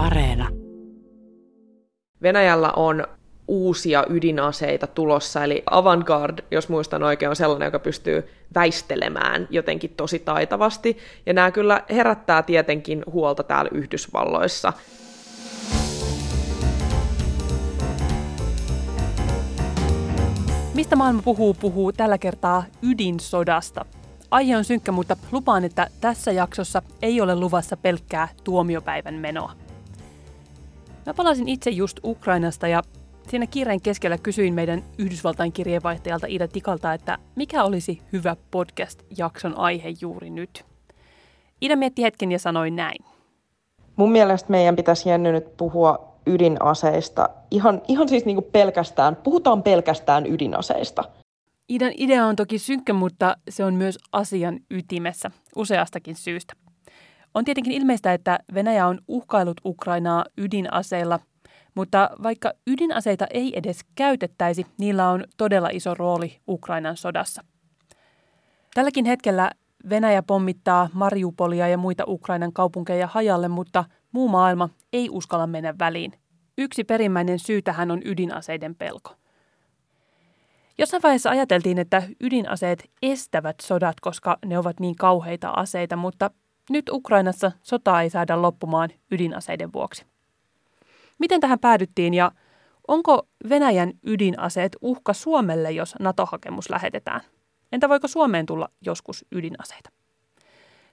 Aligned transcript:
Areena. 0.00 0.48
Venäjällä 2.22 2.72
on 2.76 3.04
uusia 3.48 4.04
ydinaseita 4.08 4.86
tulossa, 4.86 5.44
eli 5.44 5.62
Avantgarde, 5.70 6.42
jos 6.50 6.68
muistan 6.68 7.02
oikein, 7.02 7.30
on 7.30 7.36
sellainen, 7.36 7.66
joka 7.66 7.78
pystyy 7.78 8.28
väistelemään 8.54 9.48
jotenkin 9.50 9.94
tosi 9.96 10.18
taitavasti, 10.18 10.98
ja 11.26 11.32
nämä 11.32 11.50
kyllä 11.50 11.84
herättää 11.90 12.42
tietenkin 12.42 13.02
huolta 13.12 13.42
täällä 13.42 13.70
Yhdysvalloissa. 13.74 14.72
Mistä 20.74 20.96
maailma 20.96 21.22
puhuu, 21.22 21.54
puhuu 21.54 21.92
tällä 21.92 22.18
kertaa 22.18 22.64
ydinsodasta. 22.82 23.84
Aihe 24.30 24.56
on 24.56 24.64
synkkä, 24.64 24.92
mutta 24.92 25.16
lupaan, 25.32 25.64
että 25.64 25.86
tässä 26.00 26.32
jaksossa 26.32 26.82
ei 27.02 27.20
ole 27.20 27.36
luvassa 27.36 27.76
pelkkää 27.76 28.28
tuomiopäivän 28.44 29.14
menoa. 29.14 29.52
Mä 31.06 31.14
palasin 31.14 31.48
itse 31.48 31.70
just 31.70 32.00
Ukrainasta 32.04 32.68
ja 32.68 32.82
siinä 33.28 33.46
kiireen 33.46 33.80
keskellä 33.80 34.18
kysyin 34.18 34.54
meidän 34.54 34.82
Yhdysvaltain 34.98 35.52
kirjeenvaihtajalta 35.52 36.26
Ida 36.26 36.48
Tikalta, 36.48 36.92
että 36.92 37.18
mikä 37.36 37.64
olisi 37.64 38.02
hyvä 38.12 38.36
podcast-jakson 38.50 39.56
aihe 39.56 39.88
juuri 40.00 40.30
nyt. 40.30 40.64
Ida 41.60 41.76
mietti 41.76 42.02
hetken 42.02 42.32
ja 42.32 42.38
sanoi 42.38 42.70
näin. 42.70 43.04
Mun 43.96 44.12
mielestä 44.12 44.50
meidän 44.50 44.76
pitäisi 44.76 45.08
Jenny 45.08 45.32
nyt 45.32 45.56
puhua 45.56 46.14
ydinaseista. 46.26 47.28
Ihan, 47.50 47.82
ihan 47.88 48.08
siis 48.08 48.24
niin 48.24 48.44
pelkästään, 48.52 49.16
puhutaan 49.16 49.62
pelkästään 49.62 50.26
ydinaseista. 50.26 51.04
Idan 51.68 51.92
idea 51.96 52.26
on 52.26 52.36
toki 52.36 52.58
synkkä, 52.58 52.92
mutta 52.92 53.36
se 53.48 53.64
on 53.64 53.74
myös 53.74 53.98
asian 54.12 54.60
ytimessä 54.70 55.30
useastakin 55.56 56.16
syystä. 56.16 56.54
On 57.34 57.44
tietenkin 57.44 57.72
ilmeistä, 57.72 58.12
että 58.12 58.38
Venäjä 58.54 58.86
on 58.86 58.98
uhkailut 59.08 59.60
Ukrainaa 59.64 60.24
ydinaseilla, 60.38 61.20
mutta 61.74 62.10
vaikka 62.22 62.52
ydinaseita 62.66 63.26
ei 63.30 63.58
edes 63.58 63.80
käytettäisi, 63.94 64.66
niillä 64.78 65.10
on 65.10 65.24
todella 65.36 65.68
iso 65.72 65.94
rooli 65.94 66.40
Ukrainan 66.48 66.96
sodassa. 66.96 67.44
Tälläkin 68.74 69.04
hetkellä 69.04 69.50
Venäjä 69.88 70.22
pommittaa 70.22 70.88
Mariupolia 70.92 71.68
ja 71.68 71.78
muita 71.78 72.04
Ukrainan 72.06 72.52
kaupunkeja 72.52 73.06
hajalle, 73.06 73.48
mutta 73.48 73.84
muu 74.12 74.28
maailma 74.28 74.68
ei 74.92 75.10
uskalla 75.10 75.46
mennä 75.46 75.74
väliin. 75.78 76.12
Yksi 76.58 76.84
perimmäinen 76.84 77.38
syy 77.38 77.62
tähän 77.62 77.90
on 77.90 78.02
ydinaseiden 78.04 78.74
pelko. 78.74 79.14
Jossain 80.78 81.02
vaiheessa 81.02 81.30
ajateltiin, 81.30 81.78
että 81.78 82.02
ydinaseet 82.20 82.90
estävät 83.02 83.56
sodat, 83.62 84.00
koska 84.00 84.38
ne 84.46 84.58
ovat 84.58 84.80
niin 84.80 84.96
kauheita 84.96 85.50
aseita, 85.50 85.96
mutta 85.96 86.30
nyt 86.70 86.88
Ukrainassa 86.88 87.52
sotaa 87.62 88.02
ei 88.02 88.10
saada 88.10 88.42
loppumaan 88.42 88.90
ydinaseiden 89.10 89.72
vuoksi. 89.72 90.04
Miten 91.18 91.40
tähän 91.40 91.58
päädyttiin 91.58 92.14
ja 92.14 92.32
onko 92.88 93.28
Venäjän 93.48 93.92
ydinaseet 94.06 94.76
uhka 94.80 95.12
Suomelle, 95.12 95.70
jos 95.70 95.94
NATO-hakemus 96.00 96.70
lähetetään? 96.70 97.20
Entä 97.72 97.88
voiko 97.88 98.08
Suomeen 98.08 98.46
tulla 98.46 98.68
joskus 98.80 99.24
ydinaseita? 99.32 99.90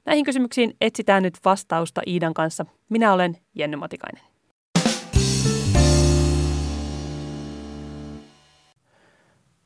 Näihin 0.06 0.26
kysymyksiin 0.26 0.74
etsitään 0.82 1.24
nyt 1.24 1.38
vastausta 1.46 2.02
Iidan 2.08 2.34
kanssa. 2.34 2.66
Minä 2.90 3.14
olen 3.14 3.38
Jenny 3.56 3.78
Matikainen. 3.78 4.24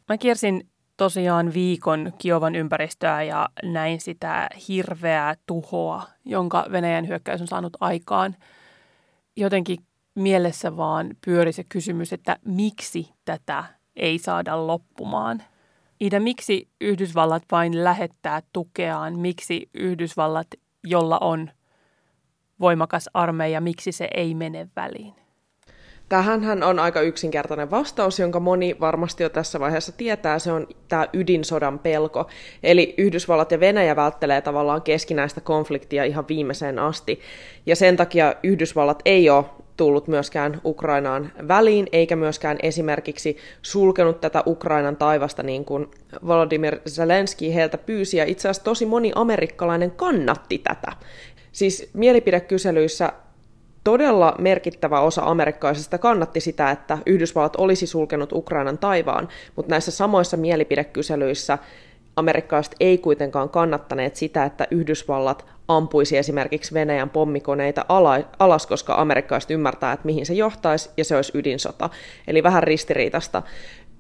Mä 0.10 0.18
kiersin 0.20 0.70
tosiaan 1.02 1.54
viikon 1.54 2.14
Kiovan 2.18 2.56
ympäristöä 2.56 3.24
ja 3.24 3.50
näin 3.64 4.02
sitä 4.02 4.50
hirveää 4.68 5.36
tuhoa, 5.46 6.04
jonka 6.26 6.66
Venäjän 6.72 7.08
hyökkäys 7.08 7.42
on 7.42 7.48
saanut 7.48 7.78
aikaan. 7.80 8.36
Jotenkin 9.36 9.78
mielessä 10.16 10.78
vaan 10.78 11.10
pyöri 11.26 11.52
se 11.52 11.64
kysymys, 11.64 12.14
että 12.14 12.38
miksi 12.46 13.10
tätä 13.26 13.64
ei 13.96 14.20
saada 14.20 14.68
loppumaan. 14.68 15.44
Ida, 16.00 16.20
miksi 16.20 16.70
Yhdysvallat 16.82 17.44
vain 17.52 17.84
lähettää 17.84 18.42
tukeaan? 18.54 19.20
Miksi 19.20 19.70
Yhdysvallat, 19.74 20.48
jolla 20.84 21.18
on 21.22 21.52
voimakas 22.60 23.10
armeija, 23.14 23.62
miksi 23.62 23.92
se 23.92 24.08
ei 24.14 24.36
mene 24.36 24.68
väliin? 24.76 25.21
Tähän 26.12 26.64
on 26.64 26.80
aika 26.80 27.02
yksinkertainen 27.02 27.72
vastaus, 27.72 28.20
jonka 28.20 28.40
moni 28.40 28.76
varmasti 28.80 29.24
jo 29.24 29.30
tässä 29.30 29.60
vaiheessa 29.60 29.92
tietää. 29.92 30.40
Se 30.40 30.52
on 30.52 30.68
tämä 30.88 31.08
ydinsodan 31.14 31.80
pelko. 31.80 32.30
Eli 32.64 32.94
Yhdysvallat 32.98 33.52
ja 33.52 33.60
Venäjä 33.60 33.96
välttelee 33.96 34.42
tavallaan 34.42 34.82
keskinäistä 34.82 35.42
konfliktia 35.42 36.04
ihan 36.04 36.28
viimeiseen 36.28 36.80
asti. 36.80 37.20
Ja 37.66 37.76
sen 37.76 37.98
takia 37.98 38.36
Yhdysvallat 38.44 39.02
ei 39.06 39.30
ole 39.30 39.46
tullut 39.78 40.08
myöskään 40.08 40.62
Ukrainaan 40.66 41.32
väliin, 41.48 41.88
eikä 41.92 42.16
myöskään 42.16 42.58
esimerkiksi 42.64 43.38
sulkenut 43.62 44.22
tätä 44.22 44.44
Ukrainan 44.46 44.98
taivasta 44.98 45.44
niin 45.44 45.66
kuin 45.66 45.88
Volodymyr 46.28 46.80
Zelensky 46.90 47.54
heiltä 47.54 47.78
pyysi, 47.78 48.18
ja 48.18 48.26
itse 48.26 48.50
asiassa 48.50 48.64
tosi 48.64 48.86
moni 48.86 49.12
amerikkalainen 49.16 49.92
kannatti 49.92 50.58
tätä. 50.58 50.92
Siis 51.52 51.90
mielipidekyselyissä 51.94 53.14
todella 53.84 54.36
merkittävä 54.40 55.00
osa 55.00 55.22
amerikkalaisista 55.26 55.98
kannatti 55.98 56.40
sitä, 56.40 56.72
että 56.72 56.98
Yhdysvallat 57.06 57.56
olisi 57.56 57.88
sulkenut 57.88 58.34
Ukrainan 58.34 58.78
taivaan, 58.78 59.28
mutta 59.56 59.70
näissä 59.70 59.92
samoissa 59.92 60.38
mielipidekyselyissä 60.38 61.58
amerikkalaiset 62.16 62.76
ei 62.80 62.98
kuitenkaan 62.98 63.50
kannattaneet 63.50 64.16
sitä, 64.16 64.46
että 64.46 64.68
Yhdysvallat 64.72 65.46
ampuisi 65.68 66.18
esimerkiksi 66.18 66.74
Venäjän 66.74 67.10
pommikoneita 67.10 67.86
alas, 68.40 68.68
koska 68.68 68.94
amerikkalaiset 68.94 69.52
ymmärtää, 69.52 69.94
että 69.94 70.06
mihin 70.06 70.26
se 70.26 70.34
johtaisi, 70.34 70.90
ja 70.98 71.06
se 71.06 71.16
olisi 71.16 71.32
ydinsota. 71.38 71.90
Eli 72.28 72.44
vähän 72.44 72.64
ristiriitasta. 72.64 73.42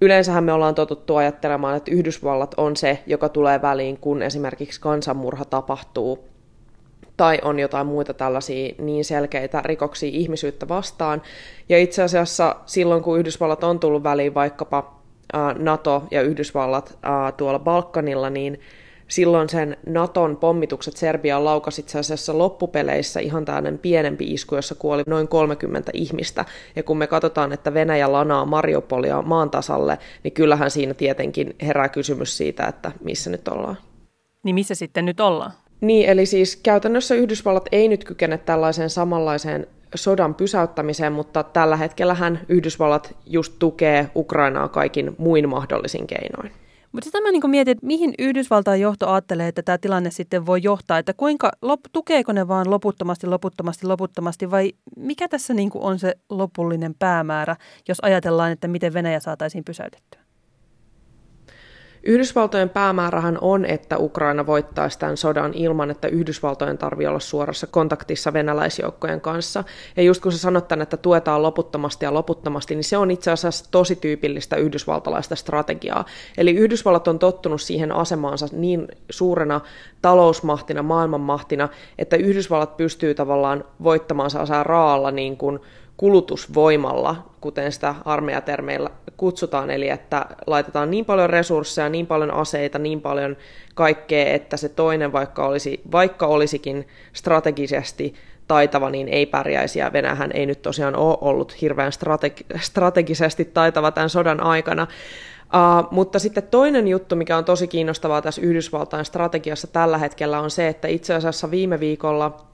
Yleensähän 0.01 0.43
me 0.43 0.53
ollaan 0.53 0.75
totuttu 0.75 1.15
ajattelemaan, 1.15 1.77
että 1.77 1.91
Yhdysvallat 1.91 2.53
on 2.57 2.75
se, 2.75 3.03
joka 3.05 3.29
tulee 3.29 3.61
väliin, 3.61 3.97
kun 3.97 4.21
esimerkiksi 4.21 4.81
kansanmurha 4.81 5.45
tapahtuu 5.45 6.30
tai 7.17 7.39
on 7.43 7.59
jotain 7.59 7.87
muita 7.87 8.13
tällaisia 8.13 8.75
niin 8.77 9.05
selkeitä 9.05 9.61
rikoksia 9.65 10.09
ihmisyyttä 10.13 10.67
vastaan. 10.67 11.21
Ja 11.69 11.77
itse 11.77 12.03
asiassa 12.03 12.55
silloin, 12.65 13.03
kun 13.03 13.19
Yhdysvallat 13.19 13.63
on 13.63 13.79
tullut 13.79 14.03
väliin 14.03 14.33
vaikkapa 14.33 15.01
NATO 15.59 16.03
ja 16.11 16.21
Yhdysvallat 16.21 16.97
tuolla 17.37 17.59
Balkanilla, 17.59 18.29
niin 18.29 18.59
silloin 19.07 19.49
sen 19.49 19.77
Naton 19.85 20.37
pommitukset 20.37 20.97
Serbiaan 20.97 21.45
laukasi 21.45 21.81
itse 21.81 21.99
asiassa 21.99 22.37
loppupeleissä 22.37 23.19
ihan 23.19 23.45
tämmöinen 23.45 23.77
pienempi 23.77 24.33
isku, 24.33 24.55
jossa 24.55 24.75
kuoli 24.75 25.03
noin 25.07 25.27
30 25.27 25.91
ihmistä. 25.93 26.45
Ja 26.75 26.83
kun 26.83 26.97
me 26.97 27.07
katsotaan, 27.07 27.53
että 27.53 27.73
Venäjä 27.73 28.11
lanaa 28.11 28.45
Mariupolia 28.45 29.21
maan 29.21 29.49
tasalle, 29.49 29.97
niin 30.23 30.31
kyllähän 30.31 30.71
siinä 30.71 30.93
tietenkin 30.93 31.55
herää 31.61 31.89
kysymys 31.89 32.37
siitä, 32.37 32.65
että 32.65 32.91
missä 33.03 33.29
nyt 33.29 33.47
ollaan. 33.47 33.77
Niin 34.43 34.55
missä 34.55 34.75
sitten 34.75 35.05
nyt 35.05 35.19
ollaan? 35.19 35.51
Niin, 35.81 36.09
eli 36.09 36.25
siis 36.25 36.55
käytännössä 36.55 37.15
Yhdysvallat 37.15 37.69
ei 37.71 37.87
nyt 37.87 38.03
kykene 38.03 38.37
tällaiseen 38.37 38.89
samanlaiseen 38.89 39.67
sodan 39.95 40.35
pysäyttämiseen, 40.35 41.13
mutta 41.13 41.43
tällä 41.43 41.75
hetkellä 41.75 42.13
hän 42.13 42.39
Yhdysvallat 42.49 43.15
just 43.25 43.53
tukee 43.59 44.09
Ukrainaa 44.15 44.67
kaikin 44.67 45.15
muin 45.17 45.49
mahdollisin 45.49 46.07
keinoin. 46.07 46.51
Mutta 46.91 47.05
sitä 47.05 47.21
mä 47.21 47.31
niin 47.31 47.49
mietin, 47.49 47.71
että 47.71 47.85
mihin 47.85 48.13
Yhdysvaltain 48.19 48.81
johto 48.81 49.09
ajattelee, 49.09 49.47
että 49.47 49.63
tämä 49.63 49.77
tilanne 49.77 50.11
sitten 50.11 50.45
voi 50.45 50.59
johtaa, 50.63 50.97
että 50.97 51.13
kuinka, 51.13 51.51
lop, 51.61 51.79
tukeeko 51.91 52.33
ne 52.33 52.47
vaan 52.47 52.69
loputtomasti, 52.69 53.27
loputtomasti, 53.27 53.87
loputtomasti 53.87 54.51
vai 54.51 54.71
mikä 54.97 55.27
tässä 55.27 55.53
niin 55.53 55.71
on 55.73 55.99
se 55.99 56.15
lopullinen 56.29 56.95
päämäärä, 56.99 57.55
jos 57.87 57.97
ajatellaan, 58.01 58.51
että 58.51 58.67
miten 58.67 58.93
Venäjä 58.93 59.19
saataisiin 59.19 59.63
pysäytettyä? 59.63 60.20
Yhdysvaltojen 62.03 62.69
päämäärähän 62.69 63.37
on, 63.41 63.65
että 63.65 63.97
Ukraina 63.97 64.45
voittaisi 64.45 64.99
tämän 64.99 65.17
sodan 65.17 65.53
ilman, 65.53 65.91
että 65.91 66.07
Yhdysvaltojen 66.07 66.77
tarvii 66.77 67.07
olla 67.07 67.19
suorassa 67.19 67.67
kontaktissa 67.67 68.33
venäläisjoukkojen 68.33 69.21
kanssa. 69.21 69.63
Ja 69.97 70.03
just 70.03 70.21
kun 70.21 70.31
sä 70.31 70.37
sanot 70.37 70.67
tämän, 70.67 70.81
että 70.81 70.97
tuetaan 70.97 71.43
loputtomasti 71.43 72.05
ja 72.05 72.13
loputtomasti, 72.13 72.75
niin 72.75 72.83
se 72.83 72.97
on 72.97 73.11
itse 73.11 73.31
asiassa 73.31 73.65
tosi 73.71 73.95
tyypillistä 73.95 74.55
yhdysvaltalaista 74.55 75.35
strategiaa. 75.35 76.05
Eli 76.37 76.51
Yhdysvallat 76.51 77.07
on 77.07 77.19
tottunut 77.19 77.61
siihen 77.61 77.91
asemaansa 77.91 78.47
niin 78.51 78.87
suurena 79.09 79.61
talousmahtina, 80.01 80.83
maailmanmahtina, 80.83 81.69
että 81.97 82.15
Yhdysvallat 82.15 82.77
pystyy 82.77 83.13
tavallaan 83.13 83.63
voittamaan 83.83 84.29
saa 84.29 84.63
raalla 84.63 85.11
niin 85.11 85.37
kuin 85.37 85.59
kulutusvoimalla, 86.01 87.15
kuten 87.41 87.71
sitä 87.71 87.95
armeijatermeillä 88.05 88.89
kutsutaan, 89.17 89.71
eli 89.71 89.89
että 89.89 90.25
laitetaan 90.47 90.91
niin 90.91 91.05
paljon 91.05 91.29
resursseja, 91.29 91.89
niin 91.89 92.07
paljon 92.07 92.33
aseita, 92.33 92.79
niin 92.79 93.01
paljon 93.01 93.37
kaikkea, 93.75 94.33
että 94.33 94.57
se 94.57 94.69
toinen, 94.69 95.11
vaikka, 95.11 95.47
olisi, 95.47 95.81
vaikka 95.91 96.27
olisikin 96.27 96.87
strategisesti 97.13 98.13
taitava, 98.47 98.89
niin 98.89 99.07
ei 99.07 99.25
pärjäisi, 99.25 99.79
ja 99.79 99.93
Venäjähän 99.93 100.31
ei 100.33 100.45
nyt 100.45 100.61
tosiaan 100.61 100.95
ole 100.95 101.17
ollut 101.21 101.61
hirveän 101.61 101.91
strategi- 101.91 102.59
strategisesti 102.59 103.45
taitava 103.45 103.91
tämän 103.91 104.09
sodan 104.09 104.43
aikana. 104.43 104.87
Uh, 105.43 105.91
mutta 105.91 106.19
sitten 106.19 106.43
toinen 106.43 106.87
juttu, 106.87 107.15
mikä 107.15 107.37
on 107.37 107.45
tosi 107.45 107.67
kiinnostavaa 107.67 108.21
tässä 108.21 108.41
Yhdysvaltain 108.41 109.05
strategiassa 109.05 109.67
tällä 109.67 109.97
hetkellä, 109.97 110.39
on 110.39 110.51
se, 110.51 110.67
että 110.67 110.87
itse 110.87 111.13
asiassa 111.13 111.51
viime 111.51 111.79
viikolla 111.79 112.50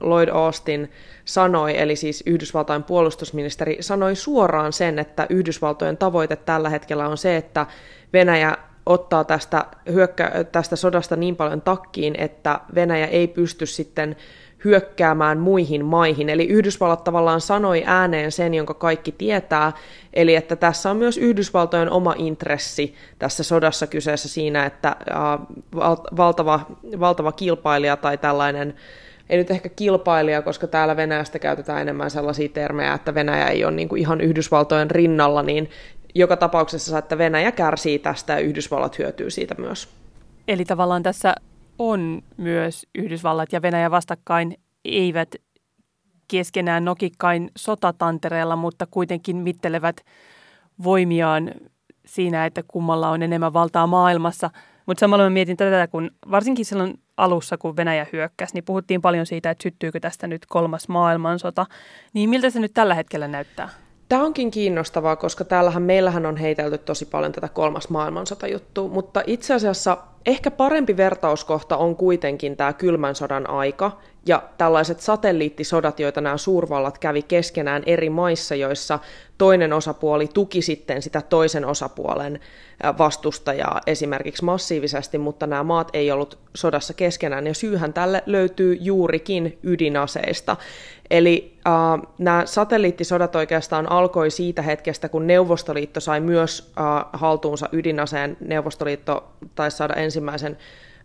Lloyd 0.00 0.28
Austin 0.28 0.90
sanoi, 1.24 1.78
eli 1.78 1.96
siis 1.96 2.22
Yhdysvaltain 2.26 2.82
puolustusministeri 2.82 3.76
sanoi 3.80 4.16
suoraan 4.16 4.72
sen, 4.72 4.98
että 4.98 5.26
Yhdysvaltojen 5.30 5.96
tavoite 5.96 6.36
tällä 6.36 6.68
hetkellä 6.68 7.08
on 7.08 7.18
se, 7.18 7.36
että 7.36 7.66
Venäjä 8.12 8.56
ottaa 8.86 9.24
tästä, 9.24 9.64
hyökkä, 9.92 10.32
tästä 10.52 10.76
sodasta 10.76 11.16
niin 11.16 11.36
paljon 11.36 11.60
takkiin, 11.60 12.14
että 12.18 12.60
Venäjä 12.74 13.06
ei 13.06 13.28
pysty 13.28 13.66
sitten 13.66 14.16
hyökkäämään 14.64 15.38
muihin 15.38 15.84
maihin. 15.84 16.28
Eli 16.28 16.46
Yhdysvallat 16.46 17.04
tavallaan 17.04 17.40
sanoi 17.40 17.82
ääneen 17.86 18.32
sen, 18.32 18.54
jonka 18.54 18.74
kaikki 18.74 19.12
tietää, 19.12 19.72
eli 20.14 20.34
että 20.34 20.56
tässä 20.56 20.90
on 20.90 20.96
myös 20.96 21.18
Yhdysvaltojen 21.18 21.90
oma 21.90 22.14
intressi 22.18 22.94
tässä 23.18 23.42
sodassa 23.42 23.86
kyseessä 23.86 24.28
siinä, 24.28 24.66
että 24.66 24.96
valtava, 26.16 26.60
valtava 27.00 27.32
kilpailija 27.32 27.96
tai 27.96 28.18
tällainen 28.18 28.74
ei 29.30 29.38
nyt 29.38 29.50
ehkä 29.50 29.68
kilpailija, 29.68 30.42
koska 30.42 30.66
täällä 30.66 30.96
Venäjästä 30.96 31.38
käytetään 31.38 31.82
enemmän 31.82 32.10
sellaisia 32.10 32.48
termejä, 32.48 32.94
että 32.94 33.14
Venäjä 33.14 33.48
ei 33.48 33.64
ole 33.64 33.72
niin 33.72 33.88
kuin 33.88 34.00
ihan 34.00 34.20
Yhdysvaltojen 34.20 34.90
rinnalla, 34.90 35.42
niin 35.42 35.70
joka 36.14 36.36
tapauksessa, 36.36 36.98
että 36.98 37.18
Venäjä 37.18 37.52
kärsii 37.52 37.98
tästä 37.98 38.32
ja 38.32 38.38
Yhdysvallat 38.38 38.98
hyötyy 38.98 39.30
siitä 39.30 39.54
myös. 39.58 39.88
Eli 40.48 40.64
tavallaan 40.64 41.02
tässä 41.02 41.34
on 41.78 42.22
myös 42.36 42.86
Yhdysvallat 42.94 43.52
ja 43.52 43.62
Venäjä 43.62 43.90
vastakkain, 43.90 44.56
eivät 44.84 45.34
keskenään 46.28 46.84
nokikkain 46.84 47.50
sotatantereella, 47.56 48.56
mutta 48.56 48.86
kuitenkin 48.90 49.36
mittelevät 49.36 49.96
voimiaan 50.84 51.50
siinä, 52.06 52.46
että 52.46 52.62
kummalla 52.68 53.10
on 53.10 53.22
enemmän 53.22 53.52
valtaa 53.52 53.86
maailmassa. 53.86 54.50
Mutta 54.90 55.00
samalla 55.00 55.24
mä 55.24 55.30
mietin 55.30 55.56
tätä, 55.56 55.86
kun 55.86 56.10
varsinkin 56.30 56.64
silloin 56.64 57.00
alussa, 57.16 57.58
kun 57.58 57.76
Venäjä 57.76 58.06
hyökkäsi, 58.12 58.54
niin 58.54 58.64
puhuttiin 58.64 59.02
paljon 59.02 59.26
siitä, 59.26 59.50
että 59.50 59.62
syttyykö 59.62 60.00
tästä 60.00 60.26
nyt 60.26 60.46
kolmas 60.46 60.88
maailmansota. 60.88 61.66
Niin 62.12 62.30
miltä 62.30 62.50
se 62.50 62.60
nyt 62.60 62.74
tällä 62.74 62.94
hetkellä 62.94 63.28
näyttää? 63.28 63.68
Tämä 64.08 64.24
onkin 64.24 64.50
kiinnostavaa, 64.50 65.16
koska 65.16 65.44
täällähän 65.44 65.82
meillähän 65.82 66.26
on 66.26 66.36
heitelty 66.36 66.78
tosi 66.78 67.06
paljon 67.06 67.32
tätä 67.32 67.48
kolmas 67.48 67.88
maailmansota 67.88 68.46
juttua, 68.46 68.88
mutta 68.88 69.22
itse 69.26 69.54
asiassa 69.54 69.98
ehkä 70.26 70.50
parempi 70.50 70.96
vertauskohta 70.96 71.76
on 71.76 71.96
kuitenkin 71.96 72.56
tämä 72.56 72.72
kylmän 72.72 73.14
sodan 73.14 73.50
aika 73.50 73.98
ja 74.26 74.42
tällaiset 74.58 75.00
satelliittisodat, 75.00 76.00
joita 76.00 76.20
nämä 76.20 76.36
suurvallat 76.36 76.98
kävi 76.98 77.22
keskenään 77.22 77.82
eri 77.86 78.10
maissa, 78.10 78.54
joissa 78.54 78.98
toinen 79.40 79.72
osapuoli 79.72 80.28
tuki 80.34 80.62
sitten 80.62 81.02
sitä 81.02 81.22
toisen 81.22 81.64
osapuolen 81.64 82.40
vastustajaa 82.98 83.80
esimerkiksi 83.86 84.44
massiivisesti, 84.44 85.18
mutta 85.18 85.46
nämä 85.46 85.62
maat 85.62 85.88
ei 85.92 86.10
ollut 86.10 86.38
sodassa 86.54 86.94
keskenään, 86.94 87.46
ja 87.46 87.54
syyhän 87.54 87.92
tälle 87.92 88.22
löytyy 88.26 88.78
juurikin 88.80 89.58
ydinaseista. 89.62 90.56
Eli 91.10 91.56
äh, 91.66 92.08
nämä 92.18 92.42
satelliittisodat 92.46 93.36
oikeastaan 93.36 93.92
alkoi 93.92 94.30
siitä 94.30 94.62
hetkestä, 94.62 95.08
kun 95.08 95.26
Neuvostoliitto 95.26 96.00
sai 96.00 96.20
myös 96.20 96.72
äh, 96.78 97.06
haltuunsa 97.12 97.68
ydinaseen. 97.72 98.36
Neuvostoliitto 98.40 99.32
taisi 99.54 99.76
saada 99.76 99.94
ensimmäisen 99.94 100.58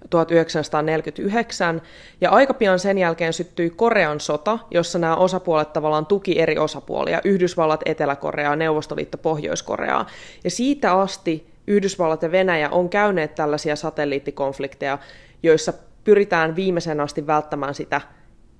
1949, 0.09 1.81
ja 2.21 2.30
aika 2.30 2.53
pian 2.53 2.80
sen 2.80 2.97
jälkeen 2.97 3.33
syttyi 3.33 3.69
Korean 3.69 4.19
sota, 4.19 4.59
jossa 4.71 5.00
nämä 5.00 5.15
osapuolet 5.15 5.74
tavallaan 5.74 6.06
tuki 6.06 6.39
eri 6.39 6.57
osapuolia, 6.57 7.21
Yhdysvallat, 7.24 7.81
Etelä-Korea, 7.86 8.56
Neuvostoliitto, 8.56 9.18
Pohjois-Korea. 9.18 10.06
Ja 10.44 10.51
siitä 10.51 10.94
asti 10.94 11.47
Yhdysvallat 11.68 12.21
ja 12.21 12.31
Venäjä 12.31 12.69
on 12.69 12.89
käyneet 12.89 13.36
tällaisia 13.36 13.75
satelliittikonflikteja, 13.75 14.97
joissa 15.44 15.74
pyritään 16.03 16.56
viimeisen 16.56 17.00
asti 17.00 17.27
välttämään 17.27 17.75
sitä 17.75 18.01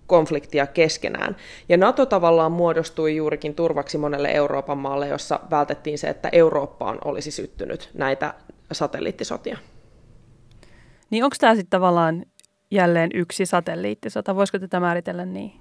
konfliktia 0.08 0.68
keskenään. 0.68 1.36
Ja 1.70 1.78
NATO 1.78 2.06
tavallaan 2.06 2.52
muodostui 2.52 3.16
juurikin 3.16 3.56
turvaksi 3.56 3.98
monelle 3.98 4.32
Euroopan 4.32 4.78
maalle, 4.78 5.08
jossa 5.08 5.40
vältettiin 5.52 5.98
se, 5.98 6.08
että 6.08 6.30
Eurooppaan 6.32 6.98
olisi 7.06 7.32
syttynyt 7.32 7.90
näitä 7.94 8.34
satelliittisotia. 8.72 9.58
Niin 11.10 11.24
onko 11.24 11.36
tämä 11.40 11.56
sitten 11.56 11.70
tavallaan 11.70 12.26
jälleen 12.72 13.10
yksi 13.14 13.46
satelliittisota? 13.46 14.36
Voisiko 14.36 14.60
tätä 14.60 14.80
määritellä 14.80 15.26
niin? 15.26 15.52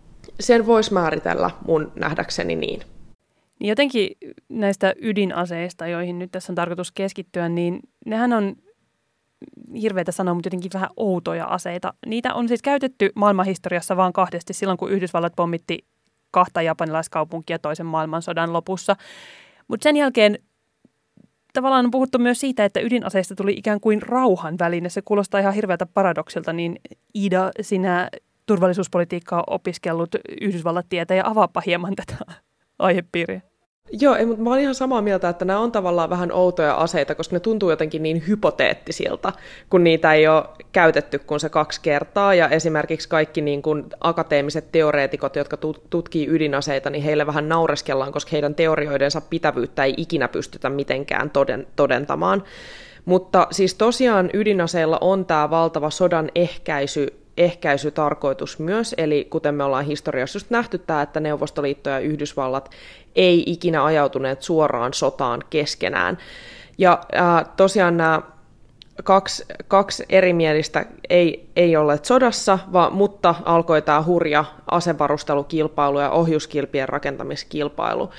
Sen 0.40 0.66
voisi 0.66 0.92
määritellä 0.92 1.50
mun 1.66 1.92
nähdäkseni 1.94 2.56
niin. 2.56 2.80
Niin 3.60 3.68
jotenkin 3.68 4.10
näistä 4.48 4.94
ydinaseista, 5.00 5.86
joihin 5.86 6.18
nyt 6.18 6.30
tässä 6.30 6.52
on 6.52 6.54
tarkoitus 6.54 6.92
keskittyä, 6.92 7.48
niin 7.48 7.80
nehän 8.06 8.32
on 8.32 8.56
hirveitä 9.80 10.12
sanoa, 10.12 10.34
mutta 10.34 10.46
jotenkin 10.46 10.70
vähän 10.74 10.90
outoja 10.96 11.44
aseita. 11.44 11.94
Niitä 12.06 12.34
on 12.34 12.48
siis 12.48 12.62
käytetty 12.62 13.10
maailmanhistoriassa 13.14 13.96
vain 13.96 14.12
kahdesti 14.12 14.52
silloin, 14.52 14.78
kun 14.78 14.90
Yhdysvallat 14.90 15.32
pommitti 15.36 15.86
kahta 16.30 16.62
japanilaiskaupunkia 16.62 17.58
toisen 17.58 17.86
maailmansodan 17.86 18.52
lopussa. 18.52 18.96
Mutta 19.68 19.84
sen 19.84 19.96
jälkeen 19.96 20.38
tavallaan 21.54 21.84
on 21.84 21.90
puhuttu 21.90 22.18
myös 22.18 22.40
siitä, 22.40 22.64
että 22.64 22.80
ydinaseista 22.80 23.34
tuli 23.34 23.52
ikään 23.52 23.80
kuin 23.80 24.02
rauhan 24.02 24.58
väline. 24.58 24.88
Se 24.88 25.02
kuulostaa 25.02 25.40
ihan 25.40 25.54
hirveältä 25.54 25.86
paradoksilta, 25.86 26.52
niin 26.52 26.80
Ida, 27.14 27.50
sinä 27.60 28.08
turvallisuuspolitiikkaa 28.46 29.44
opiskellut 29.46 30.14
Yhdysvallat 30.40 30.86
tietä 30.88 31.14
ja 31.14 31.26
avaapa 31.26 31.62
hieman 31.66 31.94
tätä 31.96 32.16
aihepiiriä. 32.78 33.53
Joo, 33.92 34.14
ei, 34.14 34.26
mutta 34.26 34.42
mä 34.42 34.50
olen 34.50 34.62
ihan 34.62 34.74
samaa 34.74 35.02
mieltä, 35.02 35.28
että 35.28 35.44
nämä 35.44 35.58
on 35.58 35.72
tavallaan 35.72 36.10
vähän 36.10 36.32
outoja 36.32 36.74
aseita, 36.74 37.14
koska 37.14 37.36
ne 37.36 37.40
tuntuu 37.40 37.70
jotenkin 37.70 38.02
niin 38.02 38.24
hypoteettisilta, 38.28 39.32
kun 39.70 39.84
niitä 39.84 40.12
ei 40.12 40.28
ole 40.28 40.44
käytetty 40.72 41.18
kuin 41.18 41.40
se 41.40 41.48
kaksi 41.48 41.80
kertaa. 41.80 42.34
Ja 42.34 42.48
esimerkiksi 42.48 43.08
kaikki 43.08 43.40
niin 43.40 43.62
kuin 43.62 43.84
akateemiset 44.00 44.72
teoreetikot, 44.72 45.36
jotka 45.36 45.56
tutkii 45.90 46.28
ydinaseita, 46.28 46.90
niin 46.90 47.04
heille 47.04 47.26
vähän 47.26 47.48
naureskellaan, 47.48 48.12
koska 48.12 48.28
heidän 48.32 48.54
teorioidensa 48.54 49.20
pitävyyttä 49.20 49.84
ei 49.84 49.94
ikinä 49.96 50.28
pystytä 50.28 50.70
mitenkään 50.70 51.30
toden, 51.30 51.66
todentamaan. 51.76 52.42
Mutta 53.04 53.46
siis 53.50 53.74
tosiaan 53.74 54.30
ydinaseilla 54.32 54.98
on 55.00 55.26
tämä 55.26 55.50
valtava 55.50 55.90
sodan 55.90 56.30
ehkäisy 56.34 57.23
ehkäisytarkoitus 57.36 58.58
myös, 58.58 58.94
eli 58.98 59.26
kuten 59.30 59.54
me 59.54 59.64
ollaan 59.64 59.84
historiassa 59.84 60.36
just 60.36 60.50
nähty 60.50 60.78
tämä, 60.78 61.02
että 61.02 61.20
Neuvostoliitto 61.20 61.90
ja 61.90 61.98
Yhdysvallat 61.98 62.70
ei 63.16 63.42
ikinä 63.46 63.84
ajautuneet 63.84 64.42
suoraan 64.42 64.94
sotaan 64.94 65.42
keskenään. 65.50 66.18
Ja 66.78 67.00
äh, 67.16 67.44
tosiaan 67.56 67.96
nämä 67.96 68.22
kaksi, 69.04 69.44
kaksi 69.68 70.04
erimielistä 70.08 70.86
ei, 71.10 71.50
ei 71.56 71.76
olleet 71.76 72.04
sodassa, 72.04 72.58
vaan, 72.72 72.92
mutta 72.92 73.34
alkoi 73.44 73.82
tämä 73.82 74.02
hurja 74.02 74.44
asevarustelukilpailu 74.70 76.00
ja 76.00 76.10
ohjuskilpien 76.10 76.88
rakentamiskilpailu. 76.88 78.10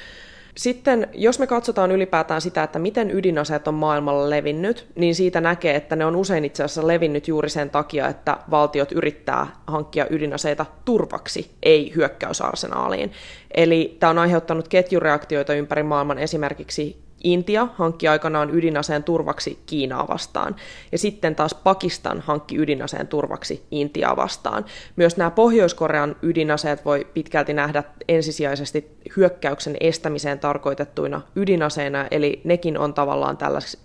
Sitten 0.58 1.08
jos 1.14 1.40
me 1.40 1.48
katsotaan 1.48 1.92
ylipäätään 1.92 2.42
sitä, 2.42 2.64
että 2.64 2.80
miten 2.80 3.12
ydinaseet 3.12 3.68
on 3.68 3.74
maailmalla 3.74 4.30
levinnyt, 4.30 4.88
niin 4.96 5.16
siitä 5.16 5.42
näkee, 5.42 5.76
että 5.76 5.96
ne 5.96 6.06
on 6.06 6.16
usein 6.16 6.46
itse 6.46 6.64
asiassa 6.64 6.88
levinnyt 6.88 7.28
juuri 7.28 7.50
sen 7.50 7.70
takia, 7.70 8.08
että 8.08 8.38
valtiot 8.52 8.92
yrittää 8.92 9.48
hankkia 9.68 10.08
ydinaseita 10.10 10.66
turvaksi, 10.86 11.52
ei 11.64 11.94
hyökkäysarsenaaliin. 11.96 13.12
Eli 13.52 13.98
tämä 14.00 14.10
on 14.10 14.18
aiheuttanut 14.20 14.68
ketjureaktioita 14.68 15.54
ympäri 15.54 15.84
maailman 15.84 16.18
esimerkiksi 16.18 17.05
Intia 17.24 17.68
hankki 17.76 18.08
aikanaan 18.08 18.50
ydinaseen 18.56 19.04
turvaksi 19.04 19.60
Kiinaa 19.66 20.08
vastaan, 20.08 20.56
ja 20.92 20.98
sitten 20.98 21.36
taas 21.36 21.54
Pakistan 21.54 22.22
hankki 22.22 22.58
ydinaseen 22.58 23.08
turvaksi 23.08 23.66
Intiaa 23.72 24.16
vastaan. 24.16 24.66
Myös 24.96 25.18
nämä 25.18 25.32
Pohjois-Korean 25.32 26.16
ydinaseet 26.22 26.86
voi 26.86 27.08
pitkälti 27.14 27.54
nähdä 27.54 27.84
ensisijaisesti 28.08 28.98
hyökkäyksen 29.18 29.78
estämiseen 29.80 30.40
tarkoitettuina 30.40 31.22
ydinaseina, 31.36 32.08
eli 32.12 32.42
nekin 32.44 32.78
on 32.78 32.94
tavallaan 32.94 33.38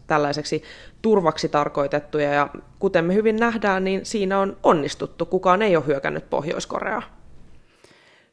tällaiseksi 0.06 0.62
turvaksi 1.02 1.48
tarkoitettuja, 1.48 2.32
ja 2.32 2.48
kuten 2.78 3.04
me 3.04 3.14
hyvin 3.14 3.36
nähdään, 3.36 3.84
niin 3.84 4.06
siinä 4.06 4.38
on 4.38 4.56
onnistuttu. 4.62 5.26
Kukaan 5.26 5.62
ei 5.62 5.76
ole 5.76 5.86
hyökännyt 5.86 6.30
Pohjois-Koreaa. 6.30 7.02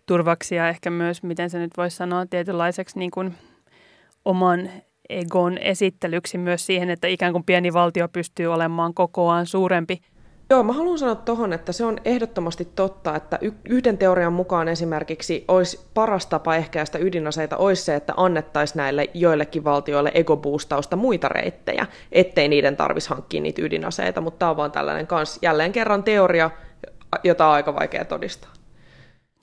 Turvaksi 0.06 0.56
ja 0.56 0.70
ehkä 0.70 0.90
myös, 0.90 1.24
miten 1.24 1.50
se 1.50 1.60
nyt 1.60 1.72
voisi 1.78 1.98
sanoa, 1.98 2.26
tietynlaiseksi 2.26 3.00
niin 3.00 3.12
kuin 3.12 3.36
oman 4.26 4.70
egon 5.10 5.58
esittelyksi 5.58 6.38
myös 6.38 6.66
siihen, 6.66 6.90
että 6.90 7.08
ikään 7.08 7.32
kuin 7.32 7.44
pieni 7.44 7.74
valtio 7.74 8.08
pystyy 8.08 8.48
olemaan 8.48 8.94
kokoaan 8.94 9.46
suurempi. 9.46 10.02
Joo, 10.50 10.64
mä 10.64 10.74
haluan 10.74 10.98
sanoa 10.98 11.16
tuohon, 11.16 11.54
että 11.54 11.72
se 11.72 11.86
on 11.86 11.98
ehdottomasti 12.06 12.68
totta, 12.76 13.16
että 13.16 13.40
yhden 13.70 13.98
teorian 13.98 14.34
mukaan 14.34 14.68
esimerkiksi 14.68 15.46
olisi 15.48 15.80
paras 15.94 16.26
tapa 16.26 16.56
ehkäistä 16.56 16.98
ydinaseita 16.98 17.58
olisi 17.58 17.84
se, 17.84 17.96
että 17.96 18.14
annettaisiin 18.18 18.78
näille 18.78 19.10
joillekin 19.14 19.64
valtioille 19.64 20.12
egoboostausta 20.14 20.96
muita 20.96 21.30
reittejä, 21.30 21.86
ettei 22.12 22.48
niiden 22.48 22.78
tarvitsisi 22.78 23.10
hankkia 23.10 23.42
niitä 23.42 23.62
ydinaseita, 23.62 24.22
mutta 24.22 24.40
tämä 24.40 24.50
on 24.50 24.58
vaan 24.58 24.72
tällainen 24.72 25.08
kans 25.08 25.40
jälleen 25.42 25.72
kerran 25.72 26.04
teoria, 26.04 26.52
jota 27.24 27.48
on 27.48 27.54
aika 27.54 27.76
vaikea 27.76 28.06
todistaa. 28.06 28.57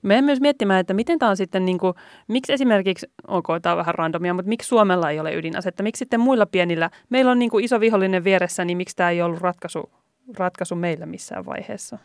Meidän 0.04 0.24
myös 0.24 0.40
miettimään, 0.40 0.80
että 0.80 0.94
miten 0.94 1.18
tämä 1.18 1.30
on 1.30 1.36
sitten, 1.36 1.64
niin 1.64 1.78
kuin, 1.78 1.94
miksi 2.28 2.52
esimerkiksi, 2.52 3.06
ok, 3.28 3.46
tämä 3.62 3.72
on 3.72 3.78
vähän 3.78 3.94
randomia, 3.94 4.34
mutta 4.34 4.48
miksi 4.48 4.68
Suomella 4.68 5.10
ei 5.10 5.20
ole 5.20 5.34
ydinasetta, 5.34 5.82
miksi 5.82 5.98
sitten 5.98 6.20
muilla 6.20 6.46
pienillä, 6.46 6.90
meillä 7.08 7.30
on 7.30 7.38
niin 7.38 7.50
kuin 7.50 7.64
iso 7.64 7.80
vihollinen 7.80 8.24
vieressä, 8.24 8.64
niin 8.64 8.76
miksi 8.76 8.96
tämä 8.96 9.10
ei 9.10 9.22
ollut 9.22 9.40
ratkaisu, 9.40 9.90
ratkaisu 10.36 10.74
meillä 10.74 11.06
missään 11.06 11.46
vaiheessa? 11.46 11.98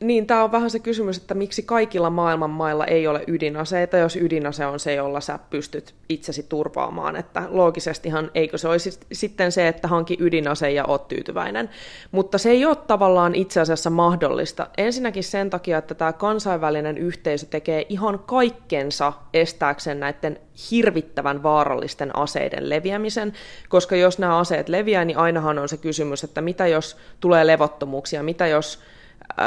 Niin, 0.00 0.26
tämä 0.26 0.44
on 0.44 0.52
vähän 0.52 0.70
se 0.70 0.78
kysymys, 0.78 1.16
että 1.16 1.34
miksi 1.34 1.62
kaikilla 1.62 2.10
maailman 2.10 2.50
mailla 2.50 2.86
ei 2.86 3.06
ole 3.06 3.24
ydinaseita, 3.26 3.96
jos 3.96 4.16
ydinase 4.16 4.66
on 4.66 4.80
se, 4.80 4.94
jolla 4.94 5.20
sä 5.20 5.38
pystyt 5.50 5.94
itsesi 6.08 6.42
turvaamaan. 6.42 7.16
Että 7.16 7.42
loogisestihan 7.48 8.30
eikö 8.34 8.58
se 8.58 8.68
olisi 8.68 9.00
sitten 9.12 9.52
se, 9.52 9.68
että 9.68 9.88
hanki 9.88 10.16
ydinase 10.20 10.70
ja 10.70 10.84
oot 10.84 11.08
tyytyväinen. 11.08 11.70
Mutta 12.10 12.38
se 12.38 12.50
ei 12.50 12.64
ole 12.64 12.76
tavallaan 12.76 13.34
itse 13.34 13.60
asiassa 13.60 13.90
mahdollista. 13.90 14.66
Ensinnäkin 14.76 15.24
sen 15.24 15.50
takia, 15.50 15.78
että 15.78 15.94
tämä 15.94 16.12
kansainvälinen 16.12 16.98
yhteisö 16.98 17.46
tekee 17.46 17.86
ihan 17.88 18.18
kaikkensa 18.18 19.12
estääkseen 19.34 20.00
näiden 20.00 20.40
hirvittävän 20.70 21.42
vaarallisten 21.42 22.16
aseiden 22.16 22.68
leviämisen, 22.68 23.32
koska 23.68 23.96
jos 23.96 24.18
nämä 24.18 24.38
aseet 24.38 24.68
leviää, 24.68 25.04
niin 25.04 25.18
ainahan 25.18 25.58
on 25.58 25.68
se 25.68 25.76
kysymys, 25.76 26.24
että 26.24 26.40
mitä 26.40 26.66
jos 26.66 26.96
tulee 27.20 27.46
levottomuuksia, 27.46 28.22
mitä 28.22 28.46
jos 28.46 28.80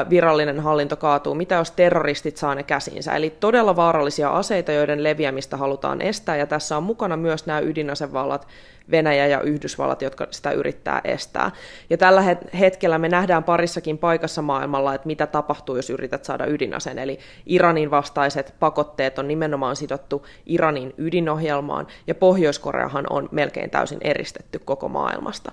virallinen 0.10 0.60
hallinto 0.60 0.96
kaatuu, 0.96 1.36
mitä 1.36 1.56
jos 1.56 1.72
terroristit 1.72 2.38
saa 2.38 2.56
ne 2.56 2.64
käsinsä. 2.64 3.16
Eli 3.16 3.30
todella 3.30 3.76
vaarallisia 3.76 4.30
aseita, 4.30 4.72
joiden 4.72 5.04
leviämistä 5.04 5.58
halutaan 5.58 6.02
estää, 6.02 6.38
ja 6.38 6.48
tässä 6.48 6.78
on 6.78 6.84
mukana 6.84 7.18
myös 7.18 7.46
nämä 7.46 7.60
ydinasevallat, 7.60 8.48
Venäjä 8.92 9.28
ja 9.28 9.42
Yhdysvallat, 9.42 10.02
jotka 10.02 10.28
sitä 10.32 10.52
yrittää 10.52 11.02
estää. 11.04 11.52
Ja 11.90 11.98
tällä 11.98 12.24
hetkellä 12.60 12.98
me 12.98 13.10
nähdään 13.10 13.44
parissakin 13.44 13.98
paikassa 13.98 14.42
maailmalla, 14.42 14.94
että 14.96 15.08
mitä 15.08 15.28
tapahtuu, 15.28 15.76
jos 15.76 15.90
yrität 15.90 16.26
saada 16.26 16.46
ydinaseen. 16.46 17.00
Eli 17.00 17.20
Iranin 17.46 17.92
vastaiset 17.92 18.54
pakotteet 18.60 19.20
on 19.20 19.28
nimenomaan 19.28 19.76
sidottu 19.76 20.26
Iranin 20.46 20.94
ydinohjelmaan, 20.98 21.88
ja 22.08 22.16
Pohjois-Koreahan 22.16 23.06
on 23.10 23.30
melkein 23.32 23.70
täysin 23.70 24.00
eristetty 24.02 24.60
koko 24.60 24.90
maailmasta. 24.90 25.52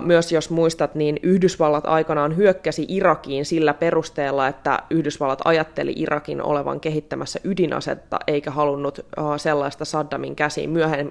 Myös 0.00 0.32
jos 0.32 0.50
muistat, 0.50 0.94
niin 0.94 1.20
Yhdysvallat 1.22 1.86
aikanaan 1.86 2.36
hyökkäsi 2.36 2.86
Irakiin 2.88 3.44
sillä 3.44 3.74
perusteella, 3.74 4.48
että 4.48 4.78
Yhdysvallat 4.90 5.40
ajatteli 5.44 5.92
Irakin 5.96 6.42
olevan 6.42 6.80
kehittämässä 6.80 7.40
ydinasetta, 7.44 8.18
eikä 8.26 8.50
halunnut 8.50 9.00
sellaista 9.36 9.84
Saddamin 9.84 10.36
käsiin. 10.36 10.70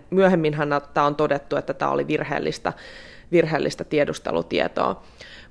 Myöhemminhän 0.09 0.69
tämä 0.93 1.07
on 1.07 1.15
todettu 1.15 1.48
todettu, 1.49 1.71
että 1.71 1.73
tämä 1.73 1.91
oli 1.91 2.07
virheellistä, 2.07 2.73
virheellistä 3.31 3.83
tiedustelutietoa. 3.83 5.03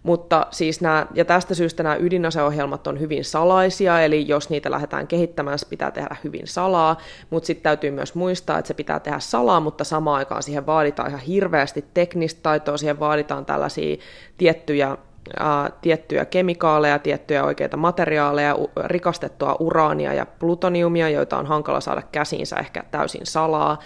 Mutta 0.03 0.47
siis 0.51 0.81
nämä, 0.81 1.07
ja 1.15 1.25
tästä 1.25 1.55
syystä 1.55 1.83
nämä 1.83 1.97
ydinaseohjelmat 1.97 2.87
on 2.87 3.01
hyvin 3.01 3.25
salaisia, 3.25 4.01
eli 4.01 4.29
jos 4.29 4.51
niitä 4.51 4.71
lähdetään 4.71 5.07
kehittämään, 5.07 5.59
se 5.59 5.67
pitää 5.69 5.91
tehdä 5.91 6.17
hyvin 6.25 6.47
salaa, 6.47 6.97
mutta 7.31 7.47
sitten 7.47 7.63
täytyy 7.63 7.91
myös 7.91 8.15
muistaa, 8.15 8.59
että 8.59 8.67
se 8.67 8.75
pitää 8.75 9.01
tehdä 9.01 9.19
salaa, 9.19 9.61
mutta 9.61 9.85
samaan 9.85 10.19
aikaan 10.19 10.43
siihen 10.43 10.67
vaaditaan 10.67 11.09
ihan 11.09 11.21
hirveästi 11.21 11.85
teknistä 11.95 12.41
taitoa, 12.43 12.77
siihen 12.77 13.01
vaaditaan 13.01 13.47
tällaisia 13.47 13.97
tiettyjä 14.39 14.97
ää, 15.39 15.71
tiettyjä 15.81 16.25
kemikaaleja, 16.25 16.99
tiettyjä 16.99 17.45
oikeita 17.45 17.77
materiaaleja, 17.77 18.57
rikastettua 18.85 19.57
uraania 19.61 20.15
ja 20.15 20.27
plutoniumia, 20.27 21.09
joita 21.09 21.39
on 21.39 21.47
hankala 21.47 21.81
saada 21.81 22.03
käsiinsä 22.13 22.57
ehkä 22.57 22.85
täysin 22.91 23.27
salaa. 23.27 23.79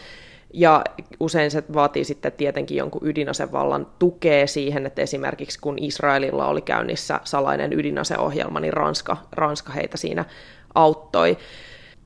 Ja 0.53 0.85
usein 1.21 1.51
se 1.51 1.65
vaatii 1.75 2.05
sitten 2.05 2.33
tietenkin 2.33 2.77
jonkun 2.77 3.09
ydinasevallan 3.09 3.87
tukea 3.99 4.47
siihen, 4.47 4.87
että 4.87 5.03
esimerkiksi 5.03 5.59
kun 5.61 5.79
Israelilla 5.79 6.47
oli 6.47 6.61
käynnissä 6.61 7.21
salainen 7.25 7.73
ydinaseohjelma, 7.73 8.61
niin 8.61 8.73
Ranska, 8.73 9.17
Ranska 9.33 9.73
heitä 9.73 9.97
siinä 9.97 10.25
auttoi. 10.75 11.39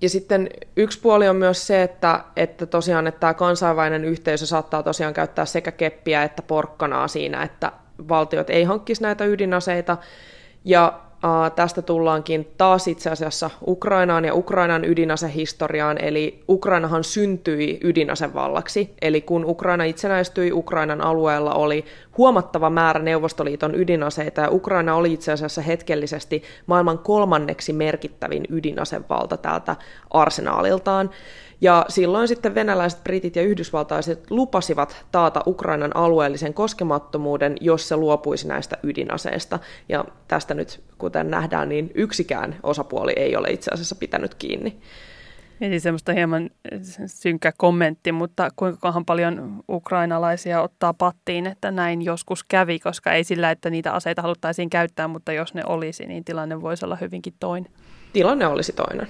Ja 0.02 0.08
sitten 0.08 0.50
yksi 0.76 1.00
puoli 1.00 1.28
on 1.28 1.36
myös 1.36 1.66
se, 1.66 1.82
että, 1.82 2.24
että 2.36 2.66
tosiaan 2.66 3.06
että 3.06 3.20
tämä 3.20 3.34
kansainvälinen 3.34 4.04
yhteisö 4.04 4.46
saattaa 4.46 4.82
tosiaan 4.82 5.14
käyttää 5.14 5.44
sekä 5.44 5.72
keppiä 5.72 6.22
että 6.22 6.42
porkkanaa 6.42 7.08
siinä, 7.08 7.42
että 7.42 7.72
valtiot 8.08 8.50
ei 8.50 8.64
hankkisi 8.64 9.02
näitä 9.02 9.24
ydinaseita. 9.24 9.96
Ja 10.64 11.00
tästä 11.54 11.82
tullaankin 11.82 12.52
taas 12.56 12.88
itse 12.88 13.10
asiassa 13.10 13.50
Ukrainaan 13.66 14.24
ja 14.24 14.34
Ukrainan 14.34 14.84
ydinasehistoriaan, 14.84 15.98
eli 16.04 16.42
Ukrainahan 16.48 17.04
syntyi 17.04 17.80
ydinasevallaksi, 17.84 18.94
eli 19.02 19.20
kun 19.20 19.44
Ukraina 19.44 19.84
itsenäistyi, 19.84 20.52
Ukrainan 20.52 21.00
alueella 21.00 21.54
oli 21.54 21.84
huomattava 22.18 22.70
määrä 22.70 23.00
Neuvostoliiton 23.00 23.74
ydinaseita, 23.74 24.40
ja 24.40 24.50
Ukraina 24.50 24.94
oli 24.94 25.12
itse 25.12 25.32
asiassa 25.32 25.62
hetkellisesti 25.62 26.42
maailman 26.66 26.98
kolmanneksi 26.98 27.72
merkittävin 27.72 28.44
ydinasevalta 28.50 29.36
täältä 29.36 29.76
arsenaaliltaan. 30.10 31.10
Ja 31.60 31.84
silloin 31.88 32.28
sitten 32.28 32.54
venäläiset, 32.54 33.04
britit 33.04 33.36
ja 33.36 33.42
yhdysvaltaiset 33.42 34.30
lupasivat 34.30 35.06
taata 35.12 35.42
Ukrainan 35.46 35.96
alueellisen 35.96 36.54
koskemattomuuden, 36.54 37.56
jos 37.60 37.88
se 37.88 37.96
luopuisi 37.96 38.48
näistä 38.48 38.76
ydinaseista. 38.82 39.58
Ja 39.88 40.04
tästä 40.28 40.54
nyt, 40.54 40.80
kuten 40.98 41.30
nähdään, 41.30 41.68
niin 41.68 41.90
yksikään 41.94 42.56
osapuoli 42.62 43.12
ei 43.16 43.36
ole 43.36 43.48
itse 43.50 43.70
asiassa 43.74 43.94
pitänyt 43.94 44.34
kiinni. 44.34 44.76
Eli 45.60 45.80
semmoista 45.80 46.12
hieman 46.12 46.50
synkkä 47.06 47.52
kommentti, 47.58 48.12
mutta 48.12 48.50
kuinka 48.56 49.02
paljon 49.06 49.62
ukrainalaisia 49.68 50.62
ottaa 50.62 50.94
pattiin, 50.94 51.46
että 51.46 51.70
näin 51.70 52.02
joskus 52.02 52.44
kävi, 52.44 52.78
koska 52.78 53.12
ei 53.12 53.24
sillä, 53.24 53.50
että 53.50 53.70
niitä 53.70 53.92
aseita 53.92 54.22
haluttaisiin 54.22 54.70
käyttää, 54.70 55.08
mutta 55.08 55.32
jos 55.32 55.54
ne 55.54 55.62
olisi, 55.66 56.06
niin 56.06 56.24
tilanne 56.24 56.60
voisi 56.60 56.84
olla 56.84 56.96
hyvinkin 56.96 57.34
toinen. 57.40 57.72
Tilanne 58.12 58.46
olisi 58.46 58.72
toinen. 58.72 59.08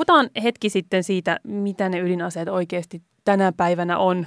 Puhutaan 0.00 0.30
hetki 0.42 0.70
sitten 0.70 1.04
siitä, 1.04 1.40
mitä 1.44 1.88
ne 1.88 2.00
ydinaseet 2.00 2.48
oikeasti 2.48 3.02
tänä 3.24 3.52
päivänä 3.56 3.98
on. 3.98 4.26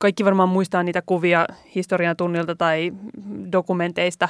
Kaikki 0.00 0.24
varmaan 0.24 0.48
muistaa 0.48 0.82
niitä 0.82 1.02
kuvia 1.06 1.46
historian 1.74 2.16
tunnilta 2.16 2.56
tai 2.56 2.92
dokumenteista, 3.52 4.28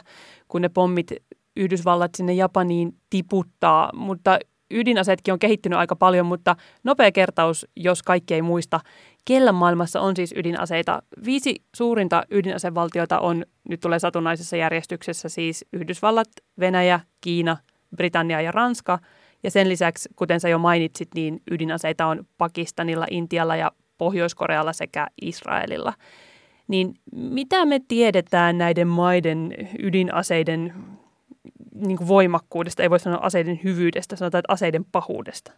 kun 0.48 0.62
ne 0.62 0.68
pommit 0.68 1.12
Yhdysvallat 1.56 2.10
sinne 2.16 2.32
Japaniin 2.32 2.92
tiputtaa, 3.10 3.90
mutta 3.94 4.38
ydinaseetkin 4.70 5.32
on 5.32 5.38
kehittynyt 5.38 5.78
aika 5.78 5.96
paljon, 5.96 6.26
mutta 6.26 6.56
nopea 6.84 7.12
kertaus, 7.12 7.66
jos 7.76 8.02
kaikki 8.02 8.34
ei 8.34 8.42
muista. 8.42 8.80
Kellä 9.24 9.52
maailmassa 9.52 10.00
on 10.00 10.16
siis 10.16 10.34
ydinaseita? 10.36 11.02
Viisi 11.24 11.54
suurinta 11.76 12.22
ydinasevaltiota 12.30 13.18
on, 13.18 13.44
nyt 13.68 13.80
tulee 13.80 13.98
satunnaisessa 13.98 14.56
järjestyksessä, 14.56 15.28
siis 15.28 15.64
Yhdysvallat, 15.72 16.28
Venäjä, 16.58 17.00
Kiina, 17.20 17.56
Britannia 17.96 18.40
ja 18.40 18.52
Ranska– 18.52 18.98
ja 19.42 19.50
sen 19.50 19.68
lisäksi, 19.68 20.08
kuten 20.16 20.40
sä 20.40 20.48
jo 20.48 20.58
mainitsit, 20.58 21.08
niin 21.14 21.42
ydinaseita 21.50 22.06
on 22.06 22.26
Pakistanilla, 22.38 23.06
Intialla 23.10 23.56
ja 23.56 23.72
Pohjois-Korealla 23.98 24.72
sekä 24.72 25.06
Israelilla. 25.22 25.92
Niin 26.68 26.94
mitä 27.12 27.66
me 27.66 27.80
tiedetään 27.88 28.58
näiden 28.58 28.88
maiden 28.88 29.54
ydinaseiden 29.78 30.74
niin 31.74 32.08
voimakkuudesta, 32.08 32.82
ei 32.82 32.90
voi 32.90 33.00
sanoa 33.00 33.20
aseiden 33.22 33.60
hyvyydestä, 33.64 34.16
sanotaan, 34.16 34.38
että 34.38 34.52
aseiden 34.52 34.84
pahuudesta? 34.92 35.52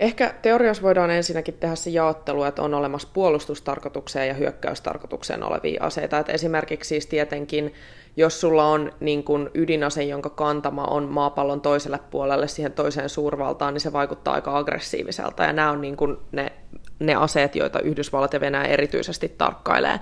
Ehkä 0.00 0.34
teoriassa 0.42 0.82
voidaan 0.82 1.10
ensinnäkin 1.10 1.54
tehdä 1.54 1.74
se 1.74 1.90
jaottelu, 1.90 2.44
että 2.44 2.62
on 2.62 2.74
olemassa 2.74 3.08
puolustustarkoitukseen 3.12 4.28
ja 4.28 4.34
hyökkäystarkoitukseen 4.34 5.42
olevia 5.42 5.84
aseita. 5.84 6.18
Että 6.18 6.32
esimerkiksi 6.32 6.88
siis 6.88 7.06
tietenkin 7.06 7.74
jos 8.16 8.40
sulla 8.40 8.66
on 8.66 8.92
niin 9.00 9.24
kun 9.24 9.50
ydinase, 9.54 10.02
jonka 10.02 10.30
kantama 10.30 10.84
on 10.84 11.08
maapallon 11.08 11.60
toiselle 11.60 11.98
puolelle 12.10 12.48
siihen 12.48 12.72
toiseen 12.72 13.08
suurvaltaan, 13.08 13.74
niin 13.74 13.80
se 13.80 13.92
vaikuttaa 13.92 14.34
aika 14.34 14.58
aggressiiviselta. 14.58 15.42
Ja 15.44 15.52
nämä 15.52 15.70
on 15.70 15.80
niin 15.80 15.96
kun 15.96 16.22
ne, 16.32 16.52
ne 16.98 17.14
aseet, 17.14 17.56
joita 17.56 17.80
Yhdysvallat 17.80 18.32
ja 18.32 18.40
Venäjä 18.40 18.64
erityisesti 18.64 19.28
tarkkailee. 19.28 20.00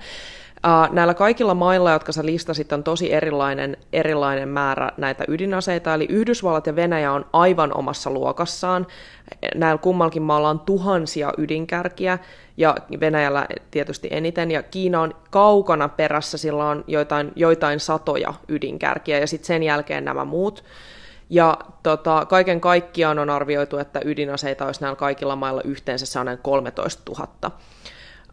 Näillä 0.91 1.13
kaikilla 1.13 1.53
mailla, 1.53 1.91
jotka 1.91 2.11
sä 2.11 2.25
listasit, 2.25 2.73
on 2.73 2.83
tosi 2.83 3.13
erilainen, 3.13 3.77
erilainen 3.93 4.49
määrä 4.49 4.91
näitä 4.97 5.23
ydinaseita, 5.27 5.93
eli 5.93 6.05
Yhdysvallat 6.09 6.67
ja 6.67 6.75
Venäjä 6.75 7.11
on 7.11 7.25
aivan 7.33 7.77
omassa 7.77 8.09
luokassaan. 8.09 8.87
Näillä 9.55 9.77
kummallakin 9.77 10.21
maalla 10.21 10.49
on 10.49 10.59
tuhansia 10.59 11.33
ydinkärkiä, 11.37 12.19
ja 12.57 12.75
Venäjällä 12.99 13.47
tietysti 13.71 14.07
eniten, 14.11 14.51
ja 14.51 14.63
Kiina 14.63 15.01
on 15.01 15.15
kaukana 15.29 15.89
perässä, 15.89 16.37
sillä 16.37 16.69
on 16.69 16.83
joitain, 16.87 17.31
joitain 17.35 17.79
satoja 17.79 18.33
ydinkärkiä, 18.47 19.19
ja 19.19 19.27
sitten 19.27 19.47
sen 19.47 19.63
jälkeen 19.63 20.05
nämä 20.05 20.25
muut. 20.25 20.63
Ja 21.29 21.57
tota, 21.83 22.25
kaiken 22.25 22.61
kaikkiaan 22.61 23.19
on 23.19 23.29
arvioitu, 23.29 23.77
että 23.77 24.01
ydinaseita 24.05 24.65
olisi 24.65 24.81
näillä 24.81 24.95
kaikilla 24.95 25.35
mailla 25.35 25.61
yhteensä 25.61 26.05
sellainen 26.05 26.39
13 26.43 27.11
000. 27.41 27.51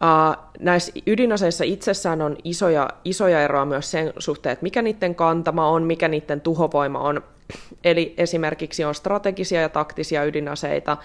Uh, 0.01 0.43
näissä 0.59 0.91
ydinaseissa 1.07 1.63
itsessään 1.63 2.21
on 2.21 2.37
isoja, 2.43 2.89
isoja 3.05 3.41
eroja 3.41 3.65
myös 3.65 3.91
sen 3.91 4.13
suhteen, 4.17 4.53
että 4.53 4.63
mikä 4.63 4.81
niiden 4.81 5.15
kantama 5.15 5.69
on, 5.69 5.83
mikä 5.83 6.07
niiden 6.07 6.41
tuhovoima 6.41 6.99
on. 6.99 7.21
Eli 7.83 8.13
esimerkiksi 8.17 8.83
on 8.83 8.95
strategisia 8.95 9.61
ja 9.61 9.69
taktisia 9.69 10.23
ydinaseita, 10.23 10.97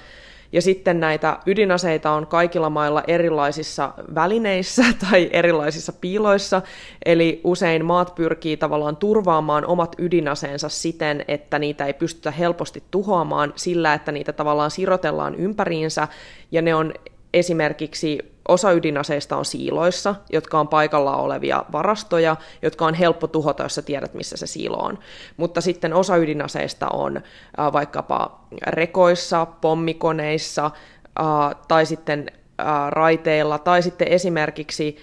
ja 0.53 0.63
sitten 0.63 1.01
näitä 1.01 1.39
ydinaseita 1.47 2.11
on 2.11 2.27
kaikilla 2.27 2.71
mailla 2.71 3.03
erilaisissa 3.07 3.93
välineissä 4.15 4.85
tai 5.11 5.31
erilaisissa 5.33 5.93
piiloissa, 5.93 6.63
eli 7.05 7.41
usein 7.45 7.85
maat 7.85 8.15
pyrkii 8.15 8.57
tavallaan 8.57 8.97
turvaamaan 8.97 9.67
omat 9.67 9.97
ydinaseensa 9.99 10.69
siten, 10.69 11.25
että 11.29 11.59
niitä 11.59 11.87
ei 11.87 11.95
pystytä 11.95 12.31
helposti 12.31 12.83
tuhoamaan 12.91 13.53
sillä, 13.57 13.95
että 13.95 14.13
niitä 14.13 14.33
tavallaan 14.33 14.71
sirotellaan 14.71 15.35
ympäriinsä, 15.35 16.09
ja 16.53 16.63
ne 16.63 16.75
on 16.75 16.95
esimerkiksi 17.35 18.36
osa 18.49 18.73
ydinaseista 18.73 19.37
on 19.37 19.45
siiloissa, 19.45 20.15
jotka 20.33 20.61
on 20.61 20.69
paikalla 20.69 21.17
olevia 21.17 21.65
varastoja, 21.73 22.37
jotka 22.63 22.87
on 22.87 22.95
helppo 22.95 23.27
tuhota, 23.27 23.63
jos 23.63 23.75
sä 23.75 23.83
tiedät, 23.83 24.15
missä 24.15 24.37
se 24.37 24.47
siilo 24.47 24.77
on. 24.77 24.99
Mutta 25.37 25.61
sitten 25.61 25.95
osa 25.95 26.17
ydinaseista 26.17 26.89
on 26.89 27.17
äh, 27.17 27.73
vaikkapa 27.73 28.41
rekoissa, 28.67 29.47
pommikoneissa 29.47 30.65
äh, 30.67 31.57
tai 31.69 31.87
sitten 31.87 32.27
äh, 32.61 32.67
raiteilla, 32.91 33.59
tai 33.59 33.83
sitten 33.83 34.09
esimerkiksi 34.09 34.97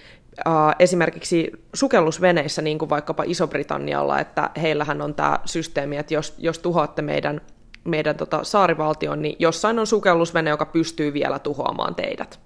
Uh, 0.48 0.74
esimerkiksi 0.78 1.52
sukellusveneissä, 1.74 2.62
niin 2.62 2.78
kuin 2.78 2.90
vaikkapa 2.90 3.22
Iso-Britannialla, 3.26 4.20
että 4.20 4.50
heillähän 4.62 5.02
on 5.02 5.14
tämä 5.14 5.38
systeemi, 5.44 5.96
että 5.96 6.14
jos, 6.14 6.34
jos 6.38 6.58
tuhoatte 6.58 7.02
meidän, 7.02 7.40
meidän 7.84 8.16
tota, 8.16 8.44
saarivaltion, 8.44 9.22
niin 9.22 9.36
jossain 9.38 9.78
on 9.78 9.86
sukellusvene, 9.86 10.50
joka 10.50 10.66
pystyy 10.66 11.12
vielä 11.12 11.38
tuhoamaan 11.38 11.94
teidät. 11.94 12.40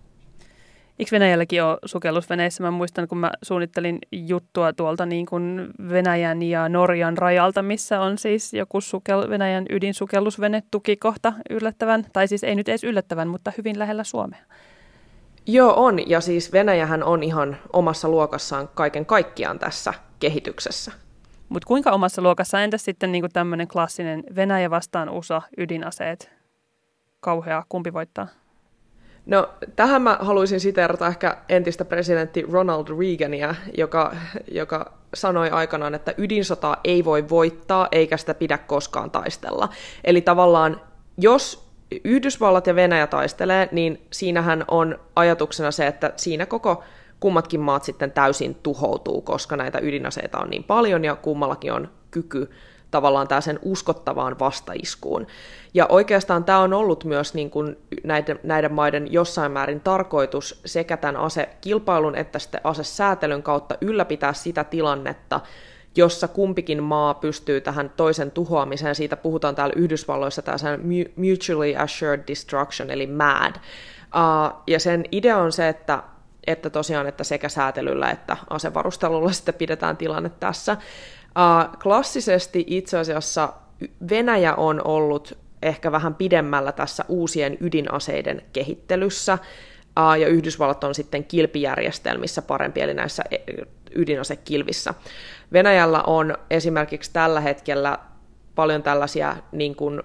Eikö 0.98 1.10
Venäjälläkin 1.12 1.62
ole 1.62 1.78
sukellusveneissä? 1.84 2.62
Mä 2.62 2.70
muistan, 2.70 3.08
kun 3.08 3.18
mä 3.18 3.30
suunnittelin 3.42 3.98
juttua 4.12 4.72
tuolta 4.72 5.06
niin 5.06 5.26
kuin 5.26 5.68
Venäjän 5.88 6.42
ja 6.42 6.68
Norjan 6.68 7.18
rajalta, 7.18 7.62
missä 7.62 8.00
on 8.00 8.18
siis 8.18 8.54
joku 8.54 8.80
sukel, 8.80 9.30
Venäjän 9.30 9.66
ydinsukellusvene 9.70 10.62
tukikohta 10.70 11.32
yllättävän, 11.50 12.06
tai 12.12 12.28
siis 12.28 12.44
ei 12.44 12.54
nyt 12.54 12.68
edes 12.68 12.84
yllättävän, 12.84 13.28
mutta 13.28 13.52
hyvin 13.58 13.78
lähellä 13.78 14.04
Suomea. 14.04 14.40
Joo, 15.46 15.84
on. 15.84 16.10
Ja 16.10 16.20
siis 16.20 16.52
Venäjähän 16.52 17.02
on 17.02 17.22
ihan 17.22 17.56
omassa 17.72 18.08
luokassaan 18.08 18.68
kaiken 18.74 19.06
kaikkiaan 19.06 19.58
tässä 19.58 19.94
kehityksessä. 20.20 20.92
Mutta 21.48 21.66
kuinka 21.66 21.90
omassa 21.90 22.22
luokassa? 22.22 22.60
Entäs 22.60 22.84
sitten 22.84 23.12
niin 23.12 23.24
tämmöinen 23.32 23.68
klassinen 23.68 24.24
Venäjä 24.36 24.70
vastaan 24.70 25.10
USA 25.10 25.42
ydinaseet? 25.58 26.30
Kauhea, 27.20 27.64
kumpi 27.68 27.92
voittaa? 27.92 28.28
No, 29.28 29.48
tähän 29.76 30.02
mä 30.02 30.18
haluaisin 30.20 30.60
siteerata 30.60 31.06
ehkä 31.06 31.36
entistä 31.48 31.84
presidentti 31.84 32.46
Ronald 32.52 32.86
Reagania, 32.98 33.54
joka, 33.78 34.16
joka 34.52 34.92
sanoi 35.14 35.50
aikanaan, 35.50 35.94
että 35.94 36.14
ydinsotaa 36.18 36.76
ei 36.84 37.04
voi 37.04 37.28
voittaa 37.28 37.88
eikä 37.92 38.16
sitä 38.16 38.34
pidä 38.34 38.58
koskaan 38.58 39.10
taistella. 39.10 39.68
Eli 40.04 40.20
tavallaan, 40.20 40.80
jos 41.18 41.68
Yhdysvallat 42.04 42.66
ja 42.66 42.74
Venäjä 42.74 43.06
taistelee, 43.06 43.68
niin 43.72 44.02
siinähän 44.10 44.64
on 44.68 44.98
ajatuksena 45.16 45.70
se, 45.70 45.86
että 45.86 46.12
siinä 46.16 46.46
koko 46.46 46.84
kummatkin 47.20 47.60
maat 47.60 47.84
sitten 47.84 48.12
täysin 48.12 48.54
tuhoutuu, 48.54 49.20
koska 49.20 49.56
näitä 49.56 49.78
ydinaseita 49.82 50.38
on 50.38 50.50
niin 50.50 50.64
paljon 50.64 51.04
ja 51.04 51.16
kummallakin 51.16 51.72
on 51.72 51.88
kyky 52.10 52.50
tavallaan 52.90 53.28
sen 53.40 53.58
uskottavaan 53.62 54.38
vastaiskuun. 54.38 55.26
Ja 55.74 55.86
oikeastaan 55.88 56.44
tämä 56.44 56.58
on 56.58 56.72
ollut 56.72 57.04
myös 57.04 57.34
niin 57.34 57.50
kuin 57.50 57.76
näiden, 58.04 58.40
näiden 58.42 58.74
maiden 58.74 59.12
jossain 59.12 59.52
määrin 59.52 59.80
tarkoitus 59.80 60.60
sekä 60.64 60.96
tämän 60.96 61.16
asekilpailun 61.16 62.16
että 62.16 62.38
sitten 62.38 62.60
asesäätelyn 62.64 63.42
kautta 63.42 63.74
ylläpitää 63.80 64.32
sitä 64.32 64.64
tilannetta, 64.64 65.40
jossa 65.96 66.28
kumpikin 66.28 66.82
maa 66.82 67.14
pystyy 67.14 67.60
tähän 67.60 67.90
toisen 67.96 68.30
tuhoamiseen. 68.30 68.94
Siitä 68.94 69.16
puhutaan 69.16 69.54
täällä 69.54 69.74
Yhdysvalloissa 69.76 70.42
tämä 70.42 70.56
mutually 71.16 71.76
assured 71.76 72.24
destruction, 72.26 72.90
eli 72.90 73.06
MAD. 73.06 73.54
Uh, 73.54 74.62
ja 74.66 74.80
sen 74.80 75.04
idea 75.12 75.38
on 75.38 75.52
se, 75.52 75.68
että 75.68 76.02
että 76.46 76.70
tosiaan, 76.70 77.06
että 77.06 77.24
sekä 77.24 77.48
säätelyllä 77.48 78.10
että 78.10 78.36
asevarustelulla 78.50 79.32
sitten 79.38 79.54
pidetään 79.54 79.96
tilanne 79.96 80.30
tässä. 80.40 80.76
Klassisesti 81.82 82.64
itse 82.66 82.98
asiassa 82.98 83.52
Venäjä 84.10 84.54
on 84.54 84.86
ollut 84.86 85.38
ehkä 85.62 85.92
vähän 85.92 86.14
pidemmällä 86.14 86.72
tässä 86.72 87.04
uusien 87.08 87.56
ydinaseiden 87.60 88.42
kehittelyssä, 88.52 89.38
ja 90.20 90.28
Yhdysvallat 90.28 90.84
on 90.84 90.94
sitten 90.94 91.24
kilpijärjestelmissä 91.24 92.42
parempi, 92.42 92.80
eli 92.80 92.94
näissä 92.94 93.22
e, 93.30 93.36
ydinasekilvissä. 93.94 94.94
Venäjällä 95.52 96.02
on 96.02 96.34
esimerkiksi 96.50 97.10
tällä 97.12 97.40
hetkellä 97.40 97.98
paljon 98.54 98.82
tällaisia 98.82 99.36
niin 99.52 99.76
kuin 99.76 100.02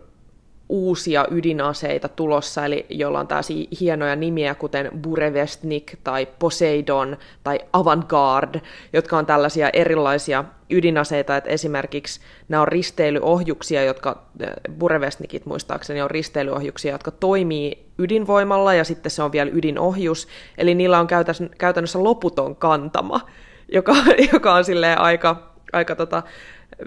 uusia 0.69 1.26
ydinaseita 1.32 2.10
tulossa, 2.10 2.65
eli 2.65 2.86
joilla 2.89 3.19
on 3.19 3.28
tällaisia 3.28 3.67
hienoja 3.80 4.15
nimiä, 4.15 4.56
kuten 4.56 4.91
Burevestnik 5.02 5.97
tai 6.04 6.28
Poseidon 6.39 7.17
tai 7.43 7.60
Avantgarde, 7.73 8.62
jotka 8.93 9.17
on 9.17 9.26
tällaisia 9.26 9.69
erilaisia 9.73 10.43
ydinaseita, 10.69 11.38
että 11.38 11.49
esimerkiksi 11.49 12.19
nämä 12.49 12.62
on 12.62 12.67
risteilyohjuksia, 12.67 13.84
jotka, 13.84 14.23
eh, 14.39 14.49
Burevestnikit 14.78 15.45
muistaakseni 15.45 16.02
on 16.02 16.12
risteilyohjuksia, 16.12 16.91
jotka 16.91 17.12
toimii 17.12 17.86
ydinvoimalla 17.97 18.73
ja 18.73 18.84
sitten 18.84 19.12
se 19.12 19.23
on 19.23 19.32
vielä 19.32 19.52
ydinohjus, 19.54 20.28
eli 20.58 20.76
niillä 20.76 20.99
on 20.99 21.08
käytännössä 21.58 22.04
loputon 22.04 22.56
kantama, 22.56 23.21
joka, 23.71 23.95
joka 24.34 24.54
on 24.54 24.65
silleen 24.65 24.99
aika, 24.99 25.54
aika 25.73 25.95
tota, 25.95 26.23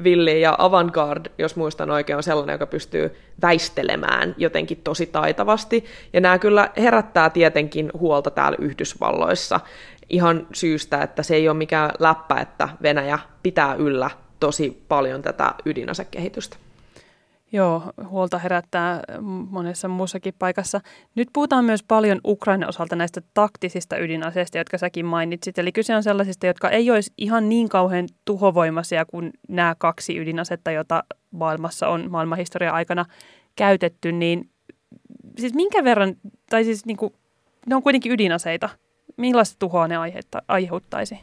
Villi 0.05 0.41
ja 0.41 0.55
Avantgarde, 0.59 1.31
jos 1.39 1.57
muistan 1.57 1.91
oikein, 1.91 2.17
on 2.17 2.23
sellainen, 2.23 2.55
joka 2.55 2.67
pystyy 2.67 3.17
väistelemään 3.43 4.35
jotenkin 4.39 4.81
tosi 4.85 5.07
taitavasti. 5.07 5.85
Ja 6.13 6.21
nämä 6.21 6.39
kyllä 6.39 6.71
herättää 6.77 7.31
tietenkin 7.31 7.91
huolta 7.99 8.31
täällä 8.31 8.59
Yhdysvalloissa 8.61 9.61
ihan 10.11 10.47
syystä, 10.53 11.03
että 11.03 11.23
se 11.23 11.35
ei 11.35 11.49
ole 11.49 11.57
mikään 11.57 11.91
läppä, 11.99 12.41
että 12.41 12.69
Venäjä 12.83 13.19
pitää 13.43 13.75
yllä 13.75 14.11
tosi 14.41 14.83
paljon 14.89 15.23
tätä 15.23 15.55
ydinasekehitystä. 15.65 16.57
Joo, 17.57 17.83
huolta 18.09 18.39
herättää 18.39 19.03
monessa 19.51 19.89
muussakin 19.89 20.35
paikassa. 20.39 20.81
Nyt 21.15 21.29
puhutaan 21.33 21.65
myös 21.65 21.83
paljon 21.83 22.21
Ukrainan 22.27 22.69
osalta 22.69 22.97
näistä 22.97 23.21
taktisista 23.35 23.99
ydinaseista, 23.99 24.59
jotka 24.59 24.79
säkin 24.79 25.07
mainitsit. 25.07 25.59
Eli 25.59 25.73
kyse 25.73 25.97
on 25.97 26.03
sellaisista, 26.03 26.47
jotka 26.47 26.71
ei 26.71 26.91
olisi 26.91 27.13
ihan 27.19 27.49
niin 27.49 27.69
kauhean 27.69 28.09
tuhovoimaisia 28.25 29.05
kuin 29.05 29.31
nämä 29.49 29.75
kaksi 29.79 30.19
ydinasetta, 30.19 30.71
joita 30.71 31.05
maailmassa 31.31 31.89
on 31.89 32.11
maailmanhistorian 32.11 32.75
aikana 32.75 33.05
käytetty. 33.57 34.13
Niin 34.13 34.51
siis 35.39 35.55
minkä 35.55 35.85
verran, 35.85 36.15
tai 36.51 36.65
siis 36.65 36.87
niin 36.87 36.97
kuin, 36.97 37.13
ne 37.67 37.77
on 37.77 37.83
kuitenkin 37.83 38.13
ydinaseita. 38.13 38.69
Millaista 39.17 39.57
tuhoa 39.59 39.89
ne 39.89 39.95
aiheuttaisi? 40.49 41.19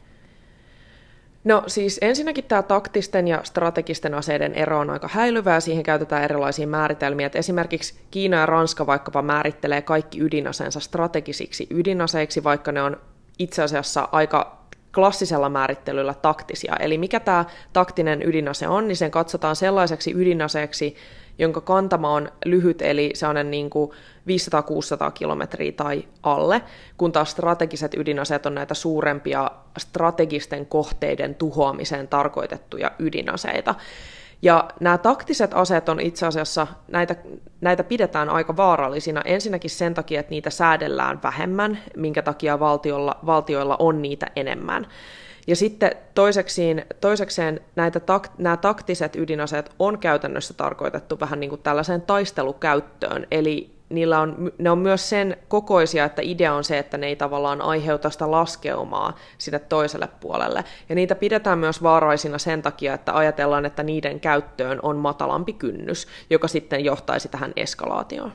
No 1.44 1.64
siis 1.68 1.98
ensinnäkin 2.02 2.44
tämä 2.44 2.62
taktisten 2.62 3.28
ja 3.28 3.40
strategisten 3.44 4.14
aseiden 4.14 4.54
ero 4.54 4.80
on 4.80 4.90
aika 4.90 5.10
häilyvää, 5.12 5.60
siihen 5.60 5.84
käytetään 5.84 6.24
erilaisia 6.24 6.68
määritelmiä. 6.68 7.28
Et 7.28 7.36
esimerkiksi 7.36 8.00
Kiina 8.12 8.38
ja 8.38 8.46
Ranska 8.46 8.88
vaikkapa 8.88 9.22
määrittelee 9.22 9.82
kaikki 9.82 10.20
ydinaseensa 10.22 10.80
strategisiksi 10.80 11.68
ydinaseiksi, 11.70 12.44
vaikka 12.44 12.72
ne 12.72 12.82
on 12.82 12.98
itse 13.40 13.64
asiassa 13.64 14.10
aika 14.12 14.64
klassisella 14.96 15.50
määrittelyllä 15.50 16.14
taktisia. 16.14 16.76
Eli 16.80 16.98
mikä 16.98 17.20
tämä 17.20 17.46
taktinen 17.74 18.28
ydinase 18.28 18.68
on, 18.68 18.88
niin 18.88 18.98
sen 18.98 19.12
katsotaan 19.12 19.56
sellaiseksi 19.56 20.14
ydinaseeksi, 20.16 20.96
jonka 21.38 21.62
kantama 21.62 22.14
on 22.14 22.30
lyhyt, 22.46 22.82
eli 22.82 23.12
se 23.14 23.28
on 23.28 23.52
niin 23.52 23.70
kuin 23.70 23.92
500-600 23.92 25.12
kilometriä 25.14 25.72
tai 25.72 26.08
alle, 26.24 26.62
kun 26.98 27.12
taas 27.12 27.32
strategiset 27.32 27.94
ydinaseet 27.94 28.46
on 28.46 28.56
näitä 28.56 28.74
suurempia 28.74 29.52
strategisten 29.78 30.66
kohteiden 30.66 31.36
tuhoamiseen 31.36 32.08
tarkoitettuja 32.08 32.92
ydinaseita. 33.00 33.76
Ja 34.42 34.70
nämä 34.80 34.98
taktiset 34.98 35.54
aseet 35.54 35.90
on 35.90 36.00
itse 36.00 36.26
asiassa, 36.26 36.68
näitä, 36.88 37.16
näitä 37.62 37.84
pidetään 37.84 38.30
aika 38.30 38.58
vaarallisina. 38.58 39.22
Ensinnäkin 39.26 39.70
sen 39.70 39.94
takia, 39.94 40.20
että 40.20 40.30
niitä 40.30 40.50
säädellään 40.50 41.20
vähemmän, 41.24 41.80
minkä 41.98 42.22
takia 42.22 42.60
valtiolla, 42.60 43.20
valtioilla 43.26 43.76
on 43.80 44.02
niitä 44.02 44.28
enemmän. 44.36 44.88
Ja 45.48 45.56
sitten 45.56 45.92
toiseksiin, 46.16 46.86
toisekseen 47.02 47.62
näitä 47.76 48.00
tak, 48.00 48.28
nämä 48.38 48.58
taktiset 48.58 49.16
ydinaseet 49.16 49.72
on 49.80 50.00
käytännössä 50.00 50.54
tarkoitettu 50.54 51.20
vähän 51.20 51.40
niin 51.40 51.50
kuin 51.50 51.62
tällaiseen 51.62 52.02
taistelukäyttöön, 52.02 53.28
eli 53.32 53.74
niillä 53.90 54.20
on, 54.20 54.52
ne 54.58 54.70
on 54.70 54.78
myös 54.78 55.10
sen 55.10 55.38
kokoisia, 55.48 56.06
että 56.06 56.22
idea 56.26 56.54
on 56.54 56.64
se, 56.64 56.78
että 56.78 56.98
ne 56.98 57.08
ei 57.08 57.16
tavallaan 57.16 57.62
aiheuta 57.62 58.10
sitä 58.10 58.32
laskeumaa 58.32 59.16
sinne 59.38 59.60
toiselle 59.60 60.10
puolelle. 60.20 60.64
Ja 60.90 60.96
niitä 60.96 61.16
pidetään 61.16 61.60
myös 61.60 61.84
vaaraisina 61.84 62.38
sen 62.38 62.62
takia, 62.62 62.94
että 62.94 63.18
ajatellaan, 63.18 63.66
että 63.66 63.84
niiden 63.84 64.20
käyttöön 64.20 64.80
on 64.84 64.98
matalampi 64.98 65.54
kynnys, 65.54 66.08
joka 66.30 66.48
sitten 66.48 66.86
johtaisi 66.86 67.30
tähän 67.30 67.54
eskalaatioon. 67.56 68.34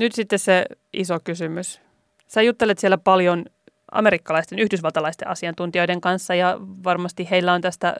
Nyt 0.00 0.12
sitten 0.12 0.38
se 0.38 0.64
iso 0.92 1.18
kysymys. 1.24 1.80
Sä 2.26 2.42
juttelet 2.42 2.78
siellä 2.78 2.98
paljon 2.98 3.44
amerikkalaisten, 3.92 4.58
yhdysvaltalaisten 4.58 5.28
asiantuntijoiden 5.28 6.00
kanssa 6.00 6.34
ja 6.34 6.56
varmasti 6.60 7.30
heillä 7.30 7.52
on 7.52 7.60
tästä 7.60 7.96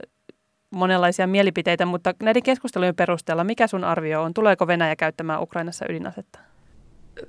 monenlaisia 0.71 1.27
mielipiteitä, 1.27 1.87
mutta 1.87 2.15
näiden 2.23 2.43
keskustelujen 2.43 2.95
perusteella 2.95 3.45
mikä 3.45 3.67
sun 3.67 3.85
arvio 3.85 4.23
on? 4.23 4.35
Tuleeko 4.35 4.67
Venäjä 4.67 4.97
käyttämään 4.97 5.43
Ukrainassa 5.43 5.85
ydinasetta? 5.89 6.39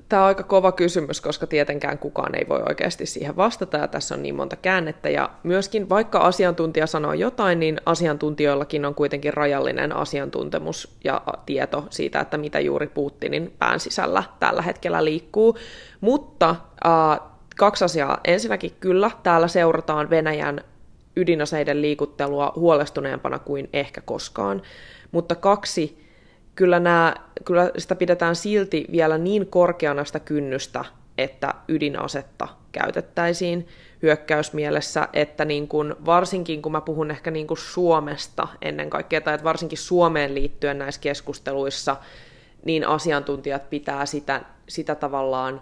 Tämä 0.10 0.22
on 0.22 0.28
aika 0.28 0.44
kova 0.44 0.72
kysymys, 0.72 1.22
koska 1.22 1.48
tietenkään 1.48 1.98
kukaan 1.98 2.36
ei 2.36 2.46
voi 2.50 2.64
oikeasti 2.70 3.06
siihen 3.06 3.36
vastata, 3.36 3.78
ja 3.78 3.88
tässä 3.88 4.16
on 4.16 4.24
niin 4.24 4.36
monta 4.36 4.56
käännettä. 4.56 5.10
Ja 5.10 5.30
myöskin 5.44 5.90
vaikka 5.90 6.20
asiantuntija 6.20 6.88
sanoo 6.88 7.14
jotain, 7.14 7.60
niin 7.60 7.82
asiantuntijoillakin 7.86 8.86
on 8.86 8.96
kuitenkin 8.96 9.34
rajallinen 9.34 9.96
asiantuntemus 9.96 10.96
ja 11.04 11.22
tieto 11.46 11.88
siitä, 11.90 12.20
että 12.20 12.38
mitä 12.38 12.60
juuri 12.60 12.88
Putinin 12.88 13.54
pään 13.60 13.80
sisällä 13.80 14.24
tällä 14.40 14.62
hetkellä 14.62 15.06
liikkuu. 15.06 15.58
Mutta 16.02 16.50
äh, 16.86 17.20
kaksi 17.58 17.86
asiaa. 17.86 18.20
Ensinnäkin 18.24 18.72
kyllä, 18.80 19.12
täällä 19.24 19.48
seurataan 19.48 20.10
Venäjän 20.10 20.62
ydinaseiden 21.16 21.82
liikuttelua 21.82 22.54
huolestuneempana 22.56 23.40
kuin 23.40 23.70
ehkä 23.74 24.02
koskaan. 24.02 24.62
Mutta 25.12 25.36
kaksi, 25.36 26.02
kyllä, 26.56 26.80
nämä, 26.80 27.16
kyllä 27.46 27.72
sitä 27.78 27.96
pidetään 27.96 28.36
silti 28.36 28.86
vielä 28.92 29.18
niin 29.18 29.48
korkeana 29.48 30.06
sitä 30.06 30.20
kynnystä, 30.20 30.86
että 31.18 31.54
ydinasetta 31.68 32.48
käytettäisiin 32.72 33.68
hyökkäysmielessä, 34.02 35.08
että 35.14 35.46
niin 35.46 35.68
kuin, 35.68 35.96
varsinkin 36.06 36.62
kun 36.62 36.72
mä 36.72 36.82
puhun 36.82 37.12
ehkä 37.12 37.32
niin 37.32 37.48
kuin 37.48 37.58
Suomesta 37.58 38.48
ennen 38.62 38.90
kaikkea, 38.90 39.22
tai 39.22 39.34
että 39.34 39.44
varsinkin 39.44 39.78
Suomeen 39.78 40.36
liittyen 40.36 40.80
näissä 40.80 41.02
keskusteluissa, 41.02 41.98
niin 42.66 42.88
asiantuntijat 42.88 43.70
pitää 43.70 44.06
sitä, 44.06 44.42
sitä 44.70 44.96
tavallaan, 44.96 45.62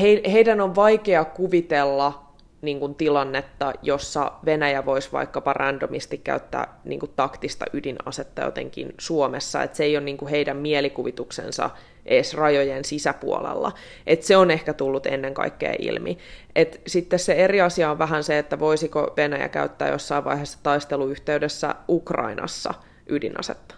he, 0.00 0.22
heidän 0.32 0.60
on 0.60 0.74
vaikea 0.74 1.24
kuvitella 1.24 2.27
niin 2.62 2.80
kuin 2.80 2.94
tilannetta, 2.94 3.72
jossa 3.82 4.32
Venäjä 4.44 4.86
voisi 4.86 5.12
vaikkapa 5.12 5.52
randomisti 5.52 6.18
käyttää 6.18 6.80
niin 6.84 7.00
kuin 7.00 7.12
taktista 7.16 7.64
ydinasetta 7.72 8.42
jotenkin 8.42 8.94
Suomessa, 8.98 9.62
että 9.62 9.76
se 9.76 9.84
ei 9.84 9.96
ole 9.96 10.04
niin 10.04 10.16
kuin 10.16 10.30
heidän 10.30 10.56
mielikuvituksensa 10.56 11.70
edes 12.06 12.34
rajojen 12.34 12.84
sisäpuolella. 12.84 13.72
Et 14.06 14.22
se 14.22 14.36
on 14.36 14.50
ehkä 14.50 14.72
tullut 14.72 15.06
ennen 15.06 15.34
kaikkea 15.34 15.74
ilmi. 15.78 16.18
Et 16.56 16.80
sitten 16.86 17.18
se 17.18 17.32
eri 17.32 17.60
asia 17.60 17.90
on 17.90 17.98
vähän 17.98 18.24
se, 18.24 18.38
että 18.38 18.58
voisiko 18.58 19.12
Venäjä 19.16 19.48
käyttää 19.48 19.88
jossain 19.88 20.24
vaiheessa 20.24 20.58
taisteluyhteydessä 20.62 21.74
Ukrainassa 21.88 22.74
ydinasetta. 23.08 23.74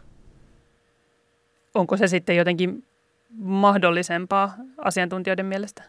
Onko 1.74 1.96
se 1.96 2.06
sitten 2.06 2.36
jotenkin 2.36 2.84
mahdollisempaa 3.38 4.54
asiantuntijoiden 4.84 5.46
mielestä? 5.46 5.82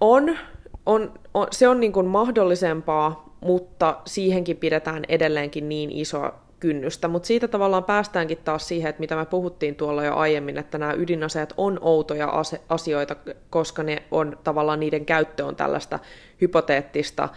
On, 0.00 0.38
on, 0.86 1.12
on, 1.34 1.46
se 1.50 1.68
on 1.68 1.80
niin 1.80 1.92
kuin 1.92 2.06
mahdollisempaa, 2.06 3.36
mutta 3.40 3.98
siihenkin 4.04 4.56
pidetään 4.56 5.02
edelleenkin 5.08 5.68
niin 5.68 5.90
isoa 5.90 6.42
kynnystä. 6.60 7.08
Mutta 7.08 7.26
siitä 7.26 7.48
tavallaan 7.48 7.84
päästäänkin 7.84 8.38
taas 8.44 8.68
siihen, 8.68 8.90
että 8.90 9.00
mitä 9.00 9.16
me 9.16 9.26
puhuttiin 9.26 9.74
tuolla 9.74 10.04
jo 10.04 10.14
aiemmin, 10.14 10.58
että 10.58 10.78
nämä 10.78 10.92
ydinaseet 10.92 11.54
on 11.56 11.78
outoja 11.80 12.26
ase- 12.26 12.60
asioita, 12.68 13.16
koska 13.50 13.82
ne 13.82 14.02
on 14.10 14.38
tavallaan 14.44 14.80
niiden 14.80 15.06
käyttö 15.06 15.46
on 15.46 15.56
tällaista 15.56 15.98
hypoteettista. 16.40 17.28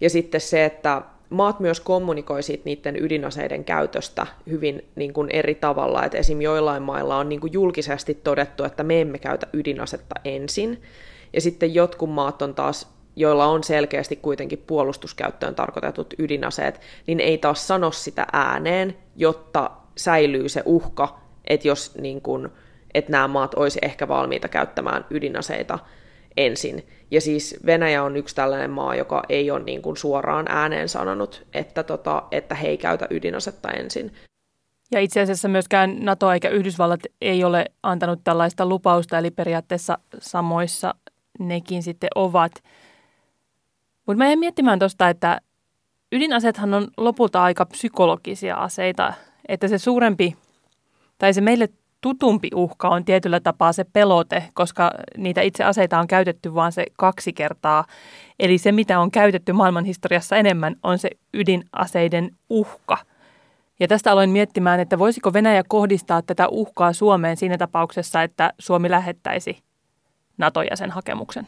Ja 0.00 0.10
sitten 0.10 0.40
se, 0.40 0.64
että 0.64 1.02
maat 1.30 1.60
myös 1.60 1.80
kommunikoi 1.80 2.42
siitä 2.42 2.62
niiden 2.64 3.02
ydinaseiden 3.02 3.64
käytöstä 3.64 4.26
hyvin 4.50 4.84
niin 4.94 5.12
kuin 5.12 5.30
eri 5.30 5.54
tavalla. 5.54 6.04
että 6.04 6.18
esim. 6.18 6.40
joillain 6.40 6.82
mailla 6.82 7.16
on 7.16 7.28
niin 7.28 7.40
kuin 7.40 7.52
julkisesti 7.52 8.14
todettu, 8.14 8.64
että 8.64 8.82
me 8.82 9.00
emme 9.00 9.18
käytä 9.18 9.46
ydinasetta 9.52 10.14
ensin, 10.24 10.82
ja 11.32 11.40
sitten 11.40 11.74
jotkut 11.74 12.10
maat 12.10 12.42
on 12.42 12.54
taas, 12.54 12.92
joilla 13.16 13.46
on 13.46 13.64
selkeästi 13.64 14.16
kuitenkin 14.16 14.64
puolustuskäyttöön 14.66 15.54
tarkoitetut 15.54 16.14
ydinaseet, 16.18 16.80
niin 17.06 17.20
ei 17.20 17.38
taas 17.38 17.68
sano 17.68 17.90
sitä 17.90 18.26
ääneen, 18.32 18.96
jotta 19.16 19.70
säilyy 19.96 20.48
se 20.48 20.62
uhka, 20.64 21.20
että 21.44 21.68
jos 21.68 21.94
niin 21.94 22.20
kun, 22.20 22.52
että 22.94 23.12
nämä 23.12 23.28
maat 23.28 23.54
olisi 23.54 23.78
ehkä 23.82 24.08
valmiita 24.08 24.48
käyttämään 24.48 25.04
ydinaseita 25.10 25.78
ensin. 26.36 26.86
Ja 27.10 27.20
siis 27.20 27.56
Venäjä 27.66 28.02
on 28.02 28.16
yksi 28.16 28.34
tällainen 28.34 28.70
maa, 28.70 28.94
joka 28.94 29.22
ei 29.28 29.50
ole 29.50 29.62
niin 29.62 29.82
kuin 29.82 29.96
suoraan 29.96 30.46
ääneen 30.48 30.88
sanonut, 30.88 31.46
että, 31.54 31.82
tota, 31.82 32.22
että 32.30 32.54
he 32.54 32.68
ei 32.68 32.78
käytä 32.78 33.06
ydinasetta 33.10 33.70
ensin. 33.70 34.12
Ja 34.92 35.00
itse 35.00 35.20
asiassa 35.20 35.48
myöskään 35.48 35.96
NATO 36.00 36.32
eikä 36.32 36.48
Yhdysvallat 36.48 37.00
ei 37.20 37.44
ole 37.44 37.64
antanut 37.82 38.20
tällaista 38.24 38.66
lupausta, 38.66 39.18
eli 39.18 39.30
periaatteessa 39.30 39.98
samoissa 40.18 40.94
nekin 41.48 41.82
sitten 41.82 42.10
ovat. 42.14 42.52
Mutta 44.06 44.18
mä 44.18 44.26
jäin 44.26 44.38
miettimään 44.38 44.78
tuosta, 44.78 45.08
että 45.08 45.40
ydinaseethan 46.12 46.74
on 46.74 46.88
lopulta 46.96 47.42
aika 47.42 47.66
psykologisia 47.66 48.56
aseita, 48.56 49.14
että 49.48 49.68
se 49.68 49.78
suurempi 49.78 50.36
tai 51.18 51.34
se 51.34 51.40
meille 51.40 51.68
tutumpi 52.00 52.48
uhka 52.54 52.88
on 52.88 53.04
tietyllä 53.04 53.40
tapaa 53.40 53.72
se 53.72 53.84
pelote, 53.84 54.44
koska 54.54 54.90
niitä 55.16 55.40
itse 55.40 55.64
aseita 55.64 55.98
on 55.98 56.06
käytetty 56.06 56.54
vain 56.54 56.72
se 56.72 56.84
kaksi 56.96 57.32
kertaa. 57.32 57.84
Eli 58.38 58.58
se, 58.58 58.72
mitä 58.72 59.00
on 59.00 59.10
käytetty 59.10 59.52
maailmanhistoriassa 59.52 60.36
enemmän, 60.36 60.76
on 60.82 60.98
se 60.98 61.10
ydinaseiden 61.34 62.30
uhka. 62.50 62.98
Ja 63.80 63.88
tästä 63.88 64.12
aloin 64.12 64.30
miettimään, 64.30 64.80
että 64.80 64.98
voisiko 64.98 65.32
Venäjä 65.32 65.62
kohdistaa 65.68 66.22
tätä 66.22 66.48
uhkaa 66.48 66.92
Suomeen 66.92 67.36
siinä 67.36 67.58
tapauksessa, 67.58 68.22
että 68.22 68.52
Suomi 68.58 68.90
lähettäisi 68.90 69.58
NATO-jäsenhakemuksen? 70.38 71.46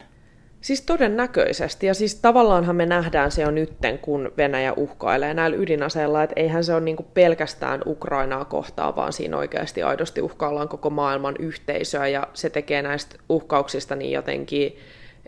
Siis 0.61 0.81
todennäköisesti, 0.81 1.87
ja 1.87 1.93
siis 1.93 2.15
tavallaanhan 2.15 2.75
me 2.75 2.85
nähdään 2.85 3.31
se 3.31 3.41
jo 3.41 3.51
nytten, 3.51 3.99
kun 3.99 4.31
Venäjä 4.37 4.73
uhkailee 4.73 5.33
näillä 5.33 5.57
ydinaseilla, 5.57 6.23
että 6.23 6.33
eihän 6.41 6.63
se 6.63 6.73
ole 6.73 6.81
niinku 6.81 7.03
pelkästään 7.03 7.81
Ukrainaa 7.85 8.45
kohtaan, 8.45 8.95
vaan 8.95 9.13
siinä 9.13 9.37
oikeasti 9.37 9.83
aidosti 9.83 10.21
uhkaillaan 10.21 10.69
koko 10.69 10.89
maailman 10.89 11.35
yhteisöä, 11.39 12.07
ja 12.07 12.27
se 12.33 12.49
tekee 12.49 12.81
näistä 12.81 13.15
uhkauksista 13.29 13.95
niin 13.95 14.11
jotenkin, 14.11 14.77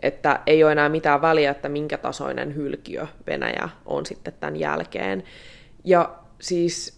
että 0.02 0.40
ei 0.46 0.64
ole 0.64 0.72
enää 0.72 0.88
mitään 0.88 1.22
väliä, 1.22 1.50
että 1.50 1.68
minkä 1.68 1.98
tasoinen 1.98 2.54
hylkiö 2.54 3.06
Venäjä 3.26 3.68
on 3.86 4.06
sitten 4.06 4.34
tämän 4.40 4.56
jälkeen. 4.56 5.24
Ja 5.84 6.14
siis 6.40 6.97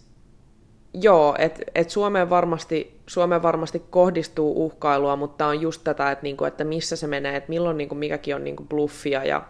Joo, 0.93 1.35
että 1.39 1.61
et 1.75 1.89
Suomeen, 1.89 2.29
varmasti, 2.29 2.99
Suomeen 3.07 3.43
varmasti 3.43 3.83
kohdistuu 3.89 4.65
uhkailua, 4.65 5.15
mutta 5.15 5.47
on 5.47 5.61
just 5.61 5.81
tätä, 5.83 6.11
että, 6.11 6.23
niinku, 6.23 6.45
että 6.45 6.63
missä 6.63 6.95
se 6.95 7.07
menee, 7.07 7.35
että 7.35 7.49
milloin 7.49 7.77
niinku, 7.77 7.95
mikäkin 7.95 8.35
on 8.35 8.43
niinku 8.43 8.63
bluffia. 8.63 9.23
Ja, 9.23 9.41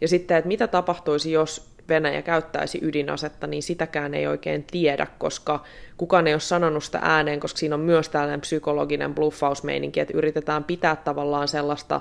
ja 0.00 0.08
sitten, 0.08 0.36
että 0.36 0.48
mitä 0.48 0.66
tapahtuisi, 0.66 1.32
jos 1.32 1.76
Venäjä 1.88 2.22
käyttäisi 2.22 2.78
ydinasetta, 2.82 3.46
niin 3.46 3.62
sitäkään 3.62 4.14
ei 4.14 4.26
oikein 4.26 4.64
tiedä, 4.70 5.06
koska 5.18 5.64
kukaan 5.96 6.26
ei 6.26 6.34
ole 6.34 6.40
sanonut 6.40 6.84
sitä 6.84 6.98
ääneen, 7.02 7.40
koska 7.40 7.58
siinä 7.58 7.74
on 7.74 7.80
myös 7.80 8.08
tällainen 8.08 8.40
psykologinen 8.40 9.14
bluffausmeininki, 9.14 10.00
että 10.00 10.18
yritetään 10.18 10.64
pitää 10.64 10.96
tavallaan 10.96 11.48
sellaista, 11.48 12.00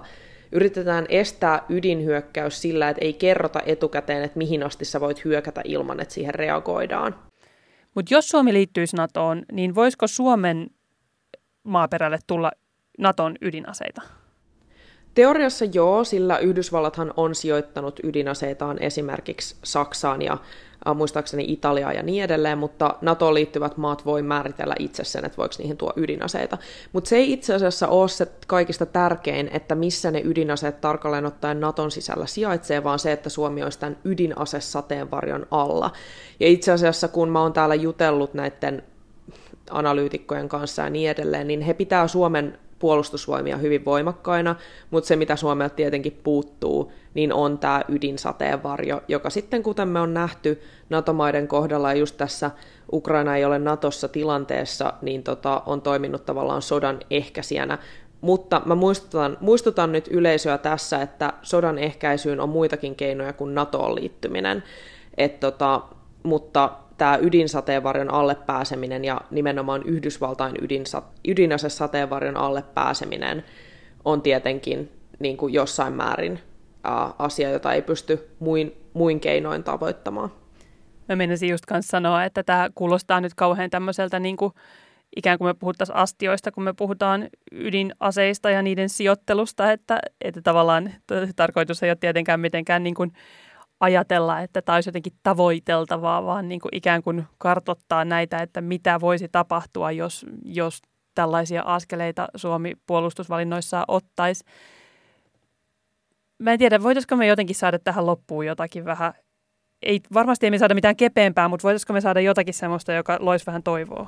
yritetään 0.51 1.05
estää 1.09 1.63
ydinhyökkäys 1.69 2.61
sillä, 2.61 2.89
että 2.89 3.05
ei 3.05 3.13
kerrota 3.13 3.59
etukäteen, 3.65 4.23
että 4.23 4.37
mihin 4.37 4.63
asti 4.63 4.85
sä 4.85 5.01
voit 5.01 5.25
hyökätä 5.25 5.61
ilman, 5.63 5.99
että 5.99 6.13
siihen 6.13 6.35
reagoidaan. 6.35 7.15
Mutta 7.95 8.13
jos 8.13 8.29
Suomi 8.29 8.53
liittyisi 8.53 8.95
NATOon, 8.95 9.45
niin 9.51 9.75
voisiko 9.75 10.07
Suomen 10.07 10.69
maaperälle 11.63 12.19
tulla 12.27 12.51
NATOn 12.99 13.35
ydinaseita? 13.41 14.01
Teoriassa 15.13 15.65
joo, 15.65 16.03
sillä 16.03 16.37
Yhdysvallathan 16.37 17.13
on 17.17 17.35
sijoittanut 17.35 17.99
ydinaseitaan 18.03 18.83
esimerkiksi 18.83 19.55
Saksaan 19.63 20.21
ja 20.21 20.37
muistaakseni 20.93 21.45
Italiaa 21.47 21.93
ja 21.93 22.03
niin 22.03 22.23
edelleen, 22.23 22.57
mutta 22.57 22.95
NATOon 23.01 23.33
liittyvät 23.33 23.77
maat 23.77 24.05
voi 24.05 24.21
määritellä 24.21 24.75
itse 24.79 25.03
sen, 25.03 25.25
että 25.25 25.37
voiko 25.37 25.55
niihin 25.57 25.77
tuo 25.77 25.93
ydinaseita. 25.95 26.57
Mutta 26.93 27.07
se 27.07 27.15
ei 27.15 27.33
itse 27.33 27.53
asiassa 27.53 27.87
ole 27.87 28.09
se 28.09 28.27
kaikista 28.47 28.85
tärkein, 28.85 29.49
että 29.53 29.75
missä 29.75 30.11
ne 30.11 30.21
ydinaseet 30.23 30.81
tarkalleen 30.81 31.25
ottaen 31.25 31.59
NATOn 31.59 31.91
sisällä 31.91 32.25
sijaitsee, 32.25 32.83
vaan 32.83 32.99
se, 32.99 33.11
että 33.11 33.29
Suomi 33.29 33.63
olisi 33.63 33.79
tämän 33.79 33.97
ydinasesateenvarjon 34.05 35.47
alla. 35.51 35.91
Ja 36.39 36.47
itse 36.47 36.71
asiassa 36.71 37.07
kun 37.07 37.29
mä 37.29 37.41
oon 37.41 37.53
täällä 37.53 37.75
jutellut 37.75 38.33
näiden 38.33 38.83
analyytikkojen 39.69 40.49
kanssa 40.49 40.81
ja 40.81 40.89
niin 40.89 41.09
edelleen, 41.09 41.47
niin 41.47 41.61
he 41.61 41.73
pitää 41.73 42.07
Suomen 42.07 42.57
puolustusvoimia 42.79 43.57
hyvin 43.57 43.85
voimakkaina, 43.85 44.55
mutta 44.91 45.07
se 45.07 45.15
mitä 45.15 45.35
Suomelta 45.35 45.75
tietenkin 45.75 46.19
puuttuu, 46.23 46.91
niin 47.13 47.33
on 47.33 47.57
tämä 47.57 47.81
ydinsateenvarjo, 47.89 49.01
joka 49.07 49.29
sitten 49.29 49.63
kuten 49.63 49.87
me 49.87 49.99
on 49.99 50.13
nähty 50.13 50.61
NATO-maiden 50.89 51.47
kohdalla 51.47 51.93
ja 51.93 51.99
just 51.99 52.17
tässä 52.17 52.51
Ukraina 52.93 53.35
ei 53.35 53.45
ole 53.45 53.59
Natossa 53.59 54.07
tilanteessa, 54.07 54.93
niin 55.01 55.23
tota, 55.23 55.63
on 55.65 55.81
toiminut 55.81 56.25
tavallaan 56.25 56.61
sodan 56.61 56.99
ehkäisijänä. 57.09 57.77
Mutta 58.21 58.61
mä 58.65 58.75
muistutan, 58.75 59.37
muistutan 59.39 59.91
nyt 59.91 60.07
yleisöä 60.07 60.57
tässä, 60.57 61.01
että 61.01 61.33
sodan 61.41 61.77
ehkäisyyn 61.77 62.39
on 62.39 62.49
muitakin 62.49 62.95
keinoja 62.95 63.33
kuin 63.33 63.55
NATOon 63.55 63.95
liittyminen. 63.95 64.63
Et 65.17 65.39
tota, 65.39 65.81
mutta 66.23 66.71
tämä 66.97 67.17
ydinsateenvarjon 67.21 68.13
alle 68.13 68.35
pääseminen 68.35 69.05
ja 69.05 69.21
nimenomaan 69.31 69.83
Yhdysvaltain 69.83 70.55
ydinsa, 70.61 71.01
ydinasesateenvarjon 71.27 72.37
alle 72.37 72.63
pääseminen 72.73 73.43
on 74.05 74.21
tietenkin 74.21 74.91
niin 75.19 75.37
kuin 75.37 75.53
jossain 75.53 75.93
määrin 75.93 76.39
ää, 76.83 77.13
asia, 77.19 77.49
jota 77.49 77.73
ei 77.73 77.81
pysty 77.81 78.29
muin, 78.39 78.77
muin 78.93 79.19
keinoin 79.19 79.63
tavoittamaan. 79.63 80.31
Mä 81.09 81.15
menisin 81.15 81.49
just 81.49 81.65
kanssa 81.65 81.91
sanoa, 81.91 82.23
että 82.23 82.43
tämä 82.43 82.69
kuulostaa 82.75 83.21
nyt 83.21 83.33
kauhean 83.33 83.69
tämmöiseltä 83.69 84.19
niin 84.19 84.37
kuin 84.37 84.53
ikään 85.15 85.37
kuin 85.37 85.47
me 85.47 85.53
puhuttaisiin 85.53 85.95
astioista, 85.95 86.51
kun 86.51 86.63
me 86.63 86.73
puhutaan 86.73 87.27
ydinaseista 87.51 88.49
ja 88.49 88.61
niiden 88.61 88.89
sijoittelusta, 88.89 89.71
että, 89.71 89.99
että 90.21 90.41
tavallaan 90.41 90.93
tarkoitus 91.35 91.83
ei 91.83 91.89
ole 91.89 91.97
tietenkään 91.99 92.39
mitenkään 92.39 92.83
niin 92.83 92.95
kuin 92.95 93.11
ajatella, 93.79 94.41
että 94.41 94.61
tämä 94.61 94.75
olisi 94.75 94.89
jotenkin 94.89 95.13
tavoiteltavaa, 95.23 96.25
vaan 96.25 96.49
niin 96.49 96.61
kuin 96.61 96.75
ikään 96.75 97.03
kuin 97.03 97.23
kartottaa 97.37 98.05
näitä, 98.05 98.37
että 98.37 98.61
mitä 98.61 99.01
voisi 99.01 99.27
tapahtua, 99.31 99.91
jos, 99.91 100.25
jos 100.43 100.81
tällaisia 101.15 101.61
askeleita 101.65 102.27
Suomi 102.35 102.73
puolustusvalinnoissaan 102.87 103.85
ottaisi. 103.87 104.43
Mä 106.39 106.51
en 106.51 106.59
tiedä, 106.59 106.83
voitaisiko 106.83 107.15
me 107.15 107.27
jotenkin 107.27 107.55
saada 107.55 107.79
tähän 107.79 108.05
loppuun 108.05 108.45
jotakin 108.45 108.85
vähän, 108.85 109.13
ei, 109.85 110.01
varmasti 110.13 110.45
ei 110.45 110.51
me 110.51 110.57
saada 110.57 110.75
mitään 110.75 110.95
kepeämpää, 110.95 111.47
mutta 111.47 111.63
voitaisiko 111.63 111.93
me 111.93 112.01
saada 112.01 112.21
jotakin 112.21 112.53
semmoista, 112.53 112.93
joka 112.93 113.17
loisi 113.19 113.45
vähän 113.45 113.63
toivoa? 113.63 114.07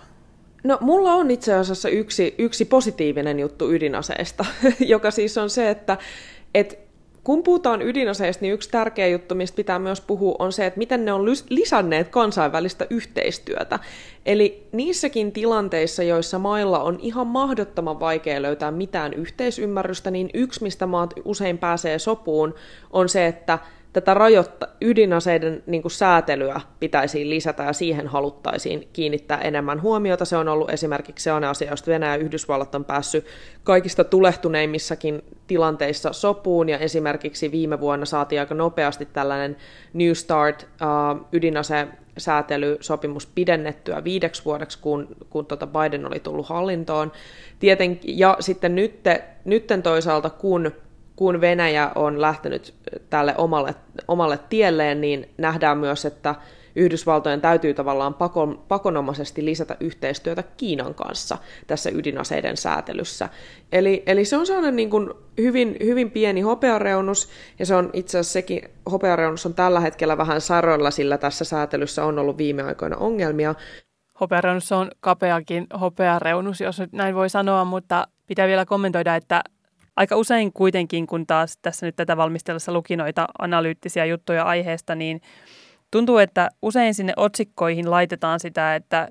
No 0.63 0.77
mulla 0.81 1.13
on 1.13 1.31
itse 1.31 1.53
asiassa 1.53 1.89
yksi, 1.89 2.35
yksi 2.37 2.65
positiivinen 2.65 3.39
juttu 3.39 3.71
ydinaseesta, 3.71 4.45
joka 4.79 5.11
siis 5.11 5.37
on 5.37 5.49
se, 5.49 5.69
että 5.69 5.97
et 6.53 6.87
kun 7.27 7.43
puhutaan 7.43 7.81
ydinaseista, 7.81 8.41
niin 8.41 8.53
yksi 8.53 8.69
tärkeä 8.69 9.07
juttu, 9.07 9.35
mistä 9.35 9.55
pitää 9.55 9.79
myös 9.79 10.01
puhua, 10.01 10.35
on 10.39 10.51
se, 10.51 10.65
että 10.65 10.77
miten 10.77 11.05
ne 11.05 11.13
on 11.13 11.25
lisänneet 11.49 12.09
kansainvälistä 12.09 12.87
yhteistyötä. 12.89 13.79
Eli 14.25 14.67
niissäkin 14.71 15.31
tilanteissa, 15.31 16.03
joissa 16.03 16.39
mailla 16.39 16.79
on 16.79 16.99
ihan 17.01 17.27
mahdottoman 17.27 17.99
vaikea 17.99 18.41
löytää 18.41 18.71
mitään 18.71 19.13
yhteisymmärrystä, 19.13 20.11
niin 20.11 20.29
yksi, 20.33 20.63
mistä 20.63 20.85
maat 20.85 21.13
usein 21.25 21.57
pääsee 21.57 21.99
sopuun, 21.99 22.55
on 22.91 23.09
se, 23.09 23.27
että 23.27 23.59
tätä 23.93 24.13
rajoitta, 24.13 24.67
ydinaseiden 24.81 25.63
niin 25.65 25.81
kuin 25.81 25.91
säätelyä 25.91 26.61
pitäisi 26.79 27.29
lisätä 27.29 27.63
ja 27.63 27.73
siihen 27.73 28.07
haluttaisiin 28.07 28.87
kiinnittää 28.93 29.37
enemmän 29.37 29.81
huomiota. 29.81 30.25
Se 30.25 30.37
on 30.37 30.47
ollut 30.47 30.69
esimerkiksi 30.69 31.23
sellainen 31.23 31.49
asia, 31.49 31.69
josta 31.69 31.91
Venäjä 31.91 32.11
ja 32.11 32.17
Yhdysvallat 32.23 32.75
on 32.75 32.85
päässyt 32.85 33.25
kaikista 33.63 34.03
tulehtuneimmissakin 34.03 35.23
tilanteissa 35.47 36.13
sopuun 36.13 36.69
ja 36.69 36.77
esimerkiksi 36.77 37.51
viime 37.51 37.79
vuonna 37.79 38.05
saatiin 38.05 38.39
aika 38.39 38.55
nopeasti 38.55 39.05
tällainen 39.05 39.57
New 39.93 40.11
Start 40.11 40.63
uh, 40.63 41.27
ydinase 41.31 41.87
säätelysopimus 42.17 43.27
pidennettyä 43.27 44.03
viideksi 44.03 44.45
vuodeksi, 44.45 44.79
kun, 44.81 45.07
kun 45.29 45.45
tota 45.45 45.67
Biden 45.67 46.07
oli 46.07 46.19
tullut 46.19 46.49
hallintoon. 46.49 47.11
Tieten, 47.59 47.99
ja 48.03 48.37
sitten 48.39 48.75
nytte, 48.75 49.23
nytten 49.45 49.83
toisaalta, 49.83 50.29
kun 50.29 50.71
kun 51.17 51.41
Venäjä 51.41 51.91
on 51.95 52.21
lähtenyt 52.21 52.73
tälle 53.09 53.35
omalle, 53.37 53.75
omalle 54.07 54.39
tielleen, 54.49 55.01
niin 55.01 55.29
nähdään 55.37 55.77
myös, 55.77 56.05
että 56.05 56.35
Yhdysvaltojen 56.75 57.41
täytyy 57.41 57.73
tavallaan 57.73 58.13
pakon, 58.13 58.63
pakonomaisesti 58.67 59.45
lisätä 59.45 59.77
yhteistyötä 59.79 60.43
Kiinan 60.57 60.93
kanssa 60.93 61.37
tässä 61.67 61.89
ydinaseiden 61.89 62.57
säätelyssä. 62.57 63.29
Eli, 63.71 64.03
eli 64.05 64.25
se 64.25 64.37
on 64.37 64.45
sellainen 64.45 64.75
niin 64.75 64.89
kuin 64.89 65.13
hyvin, 65.37 65.77
hyvin 65.83 66.11
pieni 66.11 66.41
hopeareunus, 66.41 67.29
ja 67.59 67.65
se 67.65 67.75
on 67.75 67.89
itse 67.93 68.19
asiassa 68.19 68.33
sekin, 68.33 68.61
hopeareunus 68.91 69.45
on 69.45 69.53
tällä 69.53 69.79
hetkellä 69.79 70.17
vähän 70.17 70.41
saroilla, 70.41 70.91
sillä 70.91 71.17
tässä 71.17 71.45
säätelyssä 71.45 72.05
on 72.05 72.19
ollut 72.19 72.37
viime 72.37 72.63
aikoina 72.63 72.97
ongelmia. 72.97 73.55
Hopeareunus 74.19 74.71
on 74.71 74.91
kapeakin 74.99 75.67
hopeareunus, 75.79 76.61
jos 76.61 76.81
näin 76.91 77.15
voi 77.15 77.29
sanoa, 77.29 77.65
mutta 77.65 78.07
pitää 78.27 78.47
vielä 78.47 78.65
kommentoida, 78.65 79.15
että 79.15 79.41
aika 79.97 80.15
usein 80.15 80.53
kuitenkin, 80.53 81.07
kun 81.07 81.27
taas 81.27 81.57
tässä 81.61 81.85
nyt 81.85 81.95
tätä 81.95 82.17
valmistelussa 82.17 82.71
luki 82.71 82.95
noita 82.95 83.27
analyyttisiä 83.39 84.05
juttuja 84.05 84.43
aiheesta, 84.43 84.95
niin 84.95 85.21
tuntuu, 85.91 86.17
että 86.17 86.49
usein 86.61 86.93
sinne 86.93 87.13
otsikkoihin 87.15 87.91
laitetaan 87.91 88.39
sitä, 88.39 88.75
että 88.75 89.07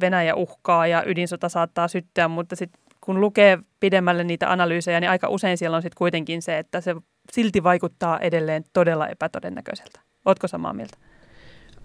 Venäjä 0.00 0.34
uhkaa 0.34 0.86
ja 0.86 1.02
ydinsota 1.06 1.48
saattaa 1.48 1.88
syttyä, 1.88 2.28
mutta 2.28 2.56
sitten 2.56 2.82
kun 3.00 3.20
lukee 3.20 3.58
pidemmälle 3.80 4.24
niitä 4.24 4.52
analyysejä, 4.52 5.00
niin 5.00 5.10
aika 5.10 5.28
usein 5.28 5.58
siellä 5.58 5.76
on 5.76 5.82
sitten 5.82 5.98
kuitenkin 5.98 6.42
se, 6.42 6.58
että 6.58 6.80
se 6.80 6.96
silti 7.32 7.62
vaikuttaa 7.62 8.18
edelleen 8.18 8.64
todella 8.72 9.08
epätodennäköiseltä. 9.08 10.00
Oletko 10.24 10.48
samaa 10.48 10.72
mieltä? 10.72 10.98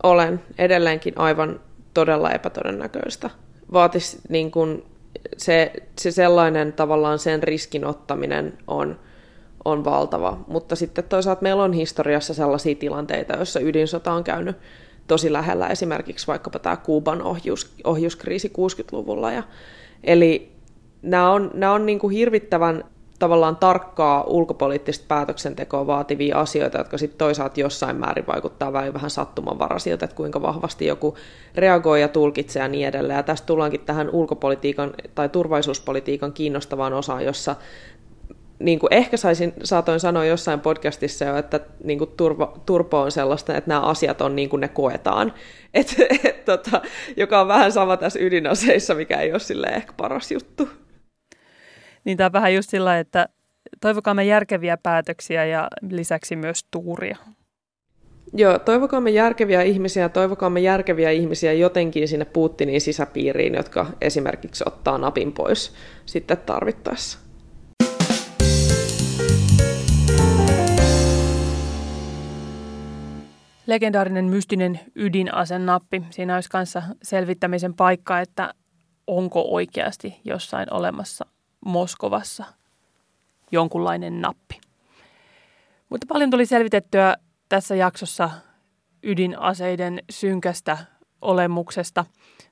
Olen 0.03 0.39
edelleenkin 0.57 1.13
aivan 1.17 1.59
todella 1.93 2.31
epätodennäköistä. 2.31 3.29
Vaatisi 3.73 4.19
niin 4.29 4.51
kuin 4.51 4.83
se, 5.37 5.73
se 5.99 6.11
sellainen 6.11 6.73
tavallaan 6.73 7.19
sen 7.19 7.43
riskin 7.43 7.85
ottaminen 7.85 8.57
on, 8.67 8.99
on 9.65 9.85
valtava. 9.85 10.37
Mutta 10.47 10.75
sitten 10.75 11.03
toisaalta 11.03 11.41
meillä 11.41 11.63
on 11.63 11.73
historiassa 11.73 12.33
sellaisia 12.33 12.75
tilanteita, 12.75 13.35
joissa 13.35 13.59
ydinsota 13.59 14.11
on 14.11 14.23
käynyt 14.23 14.55
tosi 15.07 15.33
lähellä, 15.33 15.67
esimerkiksi 15.67 16.27
vaikkapa 16.27 16.59
tämä 16.59 16.75
Kuuban 16.75 17.21
ohjus, 17.21 17.73
ohjuskriisi 17.83 18.47
60-luvulla. 18.47 19.31
Ja, 19.31 19.43
eli 20.03 20.51
nämä 21.01 21.31
on, 21.31 21.51
nämä 21.53 21.73
on 21.73 21.85
niin 21.85 21.99
kuin 21.99 22.13
hirvittävän 22.13 22.83
tavallaan 23.19 23.55
tarkkaa 23.55 24.23
ulkopoliittista 24.23 25.05
päätöksentekoa 25.07 25.87
vaativia 25.87 26.39
asioita, 26.39 26.77
jotka 26.77 26.97
sitten 26.97 27.17
toisaalta 27.17 27.59
jossain 27.59 27.95
määrin 27.95 28.27
vaikuttaa 28.27 28.73
vähän, 28.73 28.93
vähän 28.93 29.09
sattumanvaraisilta, 29.09 30.05
että 30.05 30.15
kuinka 30.17 30.41
vahvasti 30.41 30.85
joku 30.85 31.17
reagoi 31.55 32.01
ja 32.01 32.07
tulkitsee 32.07 32.61
ja 32.61 32.67
niin 32.67 32.87
edelleen. 32.87 33.17
Ja 33.17 33.23
tästä 33.23 33.45
tullaankin 33.45 33.79
tähän 33.79 34.09
ulkopolitiikan 34.09 34.93
tai 35.15 35.29
turvallisuuspolitiikan 35.29 36.33
kiinnostavaan 36.33 36.93
osaan, 36.93 37.25
jossa 37.25 37.55
niin 38.59 38.79
kuin 38.79 38.93
ehkä 38.93 39.17
saisin, 39.17 39.53
saatoin 39.63 39.99
sanoa 39.99 40.25
jossain 40.25 40.59
podcastissa 40.59 41.25
jo, 41.25 41.37
että 41.37 41.59
niin 41.83 41.99
kuin 41.99 42.09
turvo, 42.17 42.57
turpo 42.65 43.01
on 43.01 43.11
sellaista, 43.11 43.57
että 43.57 43.69
nämä 43.69 43.81
asiat 43.81 44.21
on 44.21 44.35
niin 44.35 44.49
kuin 44.49 44.61
ne 44.61 44.67
koetaan, 44.67 45.33
et, 45.73 45.95
et, 46.23 46.45
tota, 46.45 46.81
joka 47.17 47.41
on 47.41 47.47
vähän 47.47 47.71
sama 47.71 47.97
tässä 47.97 48.19
ydinaseissa, 48.19 48.95
mikä 48.95 49.17
ei 49.17 49.31
ole 49.31 49.39
sille 49.39 49.67
ehkä 49.67 49.93
paras 49.97 50.31
juttu. 50.31 50.69
Niin 52.07 52.17
tämä 52.17 52.25
on 52.25 52.33
vähän 52.33 52.53
just 52.53 52.69
sillä, 52.69 52.99
että 52.99 53.29
toivokaamme 53.81 54.25
järkeviä 54.25 54.77
päätöksiä 54.77 55.45
ja 55.45 55.67
lisäksi 55.89 56.35
myös 56.35 56.65
tuuria. 56.71 57.17
Joo, 58.33 58.59
toivokaamme 58.59 59.09
järkeviä 59.09 59.61
ihmisiä, 59.61 60.09
toivokaamme 60.09 60.59
järkeviä 60.59 61.11
ihmisiä 61.11 61.53
jotenkin 61.53 62.07
sinne 62.07 62.25
Putinin 62.25 62.81
sisäpiiriin, 62.81 63.53
jotka 63.53 63.85
esimerkiksi 64.01 64.63
ottaa 64.67 64.97
napin 64.97 65.33
pois 65.33 65.73
sitten 66.05 66.37
tarvittaessa. 66.37 67.19
Legendaarinen 73.65 74.25
mystinen 74.25 74.79
ydinasenappi. 74.95 76.03
Siinä 76.09 76.35
olisi 76.35 76.49
kanssa 76.49 76.83
selvittämisen 77.03 77.73
paikka, 77.73 78.19
että 78.19 78.53
onko 79.07 79.41
oikeasti 79.41 80.19
jossain 80.25 80.73
olemassa 80.73 81.25
Moskovassa 81.65 82.45
jonkunlainen 83.51 84.21
nappi. 84.21 84.59
Mutta 85.89 86.07
paljon 86.09 86.29
tuli 86.29 86.45
selvitettyä 86.45 87.15
tässä 87.49 87.75
jaksossa 87.75 88.29
ydinaseiden 89.03 89.99
synkästä 90.09 90.77
olemuksesta. 91.21 92.05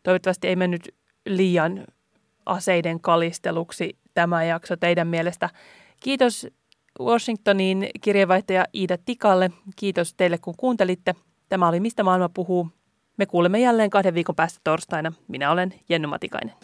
Toivottavasti 0.04 0.48
ei 0.48 0.56
mennyt 0.56 0.96
liian 1.26 1.86
aseiden 2.46 3.00
kalisteluksi 3.00 3.98
tämä 4.14 4.44
jakso 4.44 4.76
teidän 4.78 5.08
mielestä. 5.08 5.50
Kiitos 6.00 6.48
Washingtonin 7.00 7.90
kirjeenvaihtaja 8.02 8.66
Iida 8.74 8.98
Tikalle. 9.06 9.52
Kiitos 9.76 10.14
teille, 10.14 10.38
kun 10.38 10.54
kuuntelitte. 10.58 11.16
Tämä 11.50 11.68
oli 11.68 11.80
Mistä 11.80 12.04
maailma 12.04 12.30
puhuu. 12.30 12.70
Me 13.18 13.26
kuulemme 13.26 13.60
jälleen 13.60 13.90
kahden 13.90 14.14
viikon 14.14 14.36
päästä 14.36 14.60
torstaina. 14.64 15.14
Minä 15.28 15.52
olen 15.52 15.74
Jenny 15.90 16.08
Matikainen. 16.08 16.56